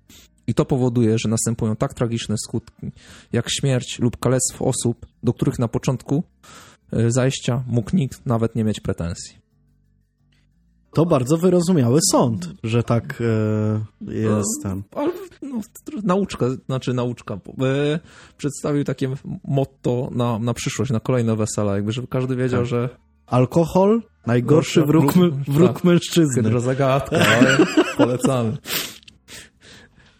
[0.47, 2.91] I to powoduje, że następują tak tragiczne skutki,
[3.33, 6.23] jak śmierć lub kalectwo osób, do których na początku
[6.93, 9.43] e, zajścia mógł nikt nawet nie mieć pretensji.
[10.93, 14.83] To bardzo wyrozumiały sąd, że tak e, jest ten.
[14.91, 15.11] Ale
[15.41, 15.61] no,
[16.03, 17.33] nauczka, znaczy nauczka.
[17.33, 17.99] E,
[18.37, 19.15] przedstawił takie
[19.47, 22.69] motto na, na przyszłość, na kolejne wesela, jakby, żeby każdy wiedział, tak.
[22.69, 22.89] że
[23.25, 25.13] Alkohol, najgorszy wróg,
[25.47, 25.83] wróg, tak.
[25.83, 26.43] mężczyzny.
[26.43, 27.57] Hydra zagadka, ale
[27.97, 28.57] polecamy.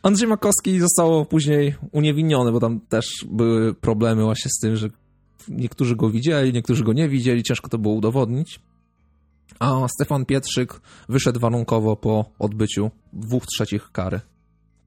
[0.04, 4.90] Andrzej Makowski został później uniewinniony, bo tam też były problemy właśnie z tym, że
[5.48, 8.60] niektórzy go widzieli, niektórzy go nie widzieli, ciężko to było udowodnić.
[9.60, 14.20] A Stefan Pietrzyk wyszedł warunkowo po odbyciu dwóch trzecich kary.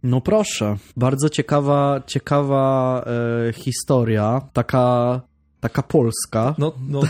[0.03, 3.05] No proszę, bardzo ciekawa, ciekawa
[3.49, 5.21] e, historia, taka
[5.61, 6.55] taka polska.
[6.59, 7.01] No, no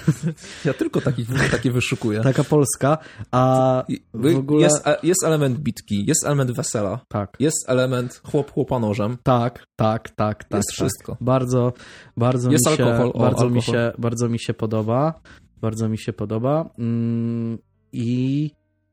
[0.65, 2.21] ja tylko takich, takie wyszukuję.
[2.21, 2.99] Taka polska,
[3.31, 3.83] a
[4.15, 4.63] w ogóle...
[4.63, 7.37] Jest, jest element bitki, jest element wesela, tak.
[7.41, 9.17] jest element chłop chłopa nożem.
[9.23, 10.59] Tak, tak, tak, tak.
[10.59, 10.75] Jest tak.
[10.75, 11.17] wszystko.
[11.21, 11.73] Bardzo,
[12.17, 13.53] bardzo jest mi się, alkohol, o, bardzo alkohol.
[13.53, 15.15] mi się, bardzo mi się podoba.
[15.61, 16.71] Bardzo mi się podoba.
[16.79, 17.59] Mm,
[17.93, 18.51] I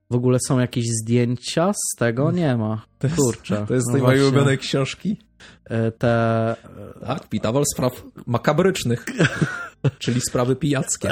[0.09, 2.31] w ogóle są jakieś zdjęcia z tego?
[2.31, 2.85] Nie ma.
[3.15, 3.65] Kurczę.
[3.67, 5.17] To jest z tej no mojej ulubionej książki.
[5.65, 6.55] E, te...
[7.05, 9.05] Tak, Pitawal spraw makabrycznych,
[9.99, 11.09] czyli sprawy pijackie.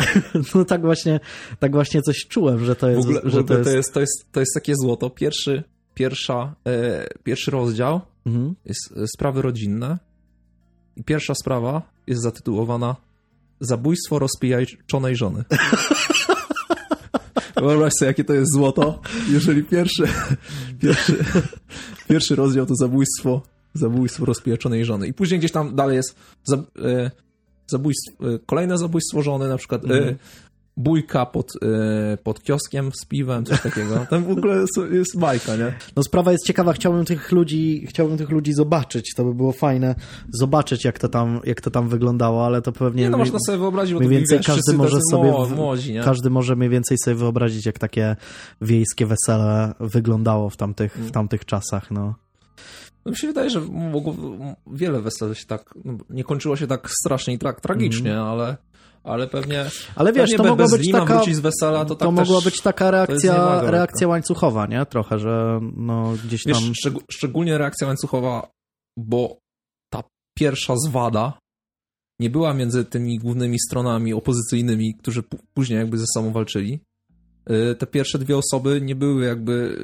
[0.56, 1.20] No tak właśnie,
[1.60, 3.02] tak właśnie coś czułem, że to jest...
[3.02, 3.70] W ogóle, że to, jest...
[3.70, 5.10] To, jest, to, jest, to jest takie złoto.
[5.10, 5.64] Pierwszy,
[5.94, 8.56] pierwsza, e, pierwszy rozdział mhm.
[8.66, 9.98] jest e, sprawy rodzinne
[10.96, 12.96] i pierwsza sprawa jest zatytułowana
[13.62, 15.44] Zabójstwo rozpijaczonej żony.
[17.56, 19.00] Wyobraź sobie, jakie to jest złoto,
[19.30, 20.04] jeżeli pierwszy,
[20.80, 21.24] pierwszy,
[22.10, 23.42] pierwszy rozdział to zabójstwo
[23.74, 25.08] zabójstwo rozpieczonej żony.
[25.08, 26.16] I później gdzieś tam dalej jest
[26.52, 27.12] e,
[27.68, 30.10] zabójstwo, e, kolejne zabójstwo żony, na przykład mm.
[30.10, 30.16] e,
[30.78, 31.52] bójka pod,
[32.24, 34.06] pod kioskiem z piwem, coś takiego.
[34.10, 35.74] Tam w ogóle jest, jest bajka, nie?
[35.96, 39.96] No sprawa jest ciekawa, chciałbym tych ludzi, chciałbym tych ludzi zobaczyć, to by było fajne,
[40.34, 43.04] zobaczyć jak to tam, jak to tam wyglądało, ale to pewnie...
[43.04, 46.04] Nie, no można sobie wyobrazić, bo mniej więcej każdy może sobie, młodzi, nie?
[46.04, 48.16] każdy może mniej więcej sobie wyobrazić, jak takie
[48.62, 51.12] wiejskie wesele wyglądało w tamtych, w mm.
[51.12, 52.16] tamtych czasach, no.
[53.06, 54.16] No mi się wydaje, że mogło,
[54.68, 58.24] wiele wesel się tak, no, nie kończyło się tak strasznie i tak tragicznie, mm.
[58.24, 58.58] ale,
[59.04, 59.66] ale pewnie.
[59.96, 61.24] Ale wiesz, pewnie to mogła być taka.
[61.24, 64.86] z wesela, to, to tak mogła być taka reakcja, reakcja łańcuchowa, nie?
[64.86, 66.54] Trochę, że no gdzieś tam.
[66.54, 68.52] Wiesz, szczeg szczególnie reakcja łańcuchowa,
[68.98, 69.38] bo
[69.90, 70.04] ta
[70.38, 71.40] pierwsza zwada
[72.20, 75.24] nie była między tymi głównymi stronami opozycyjnymi, którzy
[75.54, 76.80] później jakby ze sobą walczyli.
[77.72, 79.76] Y, te pierwsze dwie osoby nie były jakby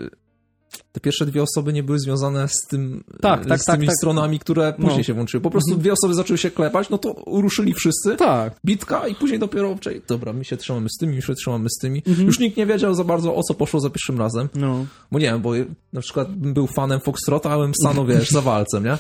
[0.92, 3.96] te pierwsze dwie osoby nie były związane z tym tak, tak, z tak, tymi tak,
[3.96, 4.86] stronami, które no.
[4.86, 5.04] później no.
[5.04, 5.42] się włączyły.
[5.42, 5.82] Po prostu mhm.
[5.82, 8.16] dwie osoby zaczęły się klepać, no to ruszyli wszyscy.
[8.16, 8.60] Tak.
[8.66, 10.02] Bitka i później dopiero obczaj.
[10.08, 12.04] Dobra, my się trzymamy z tymi, my się trzymamy z tymi.
[12.08, 12.28] Mhm.
[12.28, 14.50] Już nikt nie wiedział za bardzo o co poszło za pierwszym razem.
[14.56, 14.86] No.
[15.12, 15.52] Bo nie wiem, bo
[15.94, 18.98] na przykład bym był fanem Foxtrota, a bym stanął, wiesz, za walcem, nie?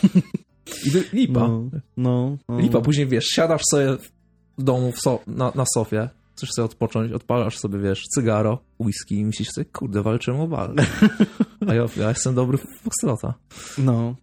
[0.86, 1.40] I lipa.
[1.40, 2.60] No, no, no.
[2.60, 2.82] Lipa.
[2.82, 3.98] Później, wiesz, siadasz sobie
[4.58, 9.16] w domu w so na, na sofie, chcesz sobie odpocząć, odpalasz sobie, wiesz, cygaro, whisky
[9.16, 10.86] i myślisz sobie, kurde, walczymy o walkę.
[11.68, 13.34] A ja, ja jestem dobry w Foxtrota.
[13.78, 14.16] No.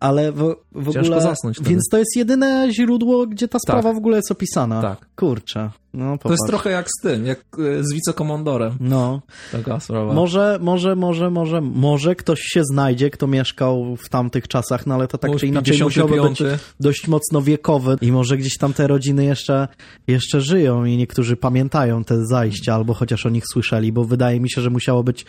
[0.00, 1.20] Ale w, w ogóle...
[1.20, 1.70] zasnąć wtedy.
[1.70, 3.94] Więc to jest jedyne źródło, gdzie ta sprawa tak.
[3.94, 4.82] w ogóle jest opisana.
[4.82, 5.08] Tak.
[5.16, 5.70] Kurczę.
[5.94, 8.76] No, to jest trochę jak z tym, jak e, z wicekomandorem.
[8.80, 9.22] No.
[9.52, 10.12] Taka sprawa.
[10.12, 15.08] Może, może, może, może, może ktoś się znajdzie, kto mieszkał w tamtych czasach, no ale
[15.08, 16.42] to tak czy inaczej musiałby być
[16.80, 19.68] dość mocno wiekowy i może gdzieś tam te rodziny jeszcze,
[20.06, 24.50] jeszcze żyją i niektórzy pamiętają te zajścia, albo chociaż o nich słyszeli, bo wydaje mi
[24.50, 25.26] się, że musiało być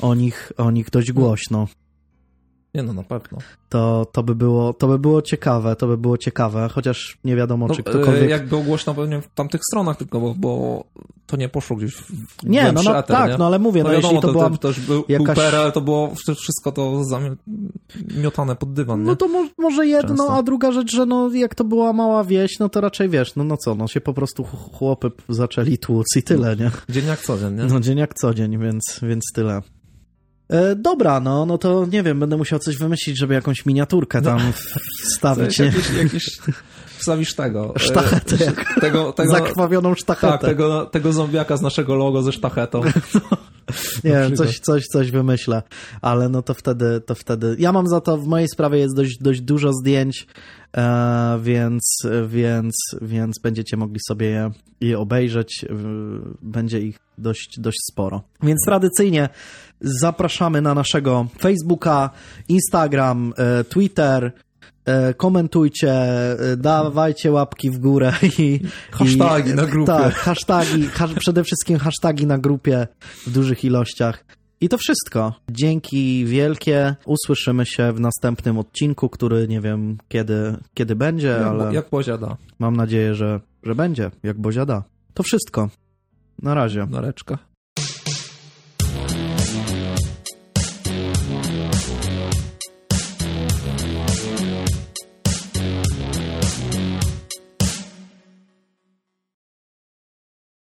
[0.00, 1.68] o nich, o nich dość głośno.
[2.74, 3.38] Nie no, na pewno.
[3.68, 7.66] To, to, by było, to by było ciekawe, to by było ciekawe, chociaż nie wiadomo,
[7.66, 8.30] no, czy ktokolwiek...
[8.30, 10.84] Jak było głośno pewnie w tamtych stronach tylko, bo, bo
[11.26, 12.12] to nie poszło gdzieś w
[12.42, 13.38] Nie, no, no eter, tak, nie?
[13.38, 15.26] no ale mówię, no, no wiadomo, jeśli to, to była to, też był, jakaś...
[15.26, 19.06] był PRL, to było wszystko to zamiotane pod dywan, nie?
[19.06, 20.34] No to mo może jedno, Często.
[20.34, 23.44] a druga rzecz, że no jak to była mała wieś, no to raczej wiesz, no,
[23.44, 26.70] no co, no się po prostu chłopy zaczęli tłuc i tyle, nie?
[26.88, 27.64] Dzień jak co dzień, nie?
[27.64, 29.62] No dzień jak co dzień, więc, więc tyle.
[30.52, 34.38] E, dobra, no, no to nie wiem, będę musiał coś wymyślić, żeby jakąś miniaturkę tam
[34.38, 34.52] no.
[35.04, 35.58] wstawić.
[35.58, 35.64] Nie?
[35.64, 36.38] Jakiś, jakiś,
[36.98, 37.72] wstawisz tego.
[37.76, 38.36] E, sztachetę.
[38.80, 40.32] tego, tego, zakrwawioną sztachetę.
[40.32, 42.80] Tak, tego, tego zombiaka z naszego logo ze sztachetą.
[44.04, 45.62] No, nie wiem, coś, coś, coś wymyślę,
[46.00, 47.56] ale no to wtedy, to wtedy.
[47.58, 50.26] Ja mam za to, w mojej sprawie jest dość, dość dużo zdjęć,
[50.76, 51.82] e, więc,
[52.26, 54.50] więc, więc będziecie mogli sobie je,
[54.80, 55.64] je obejrzeć.
[56.42, 58.22] Będzie ich dość, dość sporo.
[58.42, 59.28] Więc tradycyjnie
[59.82, 62.10] zapraszamy na naszego Facebooka,
[62.48, 64.32] Instagram, e, Twitter,
[64.84, 68.60] e, komentujcie, e, dawajcie łapki w górę i...
[68.90, 69.86] Hasztagi i, na grupie.
[69.86, 70.88] Tak, hasztagi,
[71.18, 72.86] przede wszystkim hasztagi na grupie
[73.26, 74.24] w dużych ilościach.
[74.60, 75.32] I to wszystko.
[75.50, 76.94] Dzięki wielkie.
[77.06, 81.74] Usłyszymy się w następnym odcinku, który nie wiem kiedy, kiedy będzie, jak, ale...
[81.74, 82.36] Jak Boziada.
[82.58, 84.82] Mam nadzieję, że, że będzie, jak Boziada.
[85.14, 85.68] To wszystko.
[86.42, 86.86] Na razie.
[86.86, 87.51] Nareczka.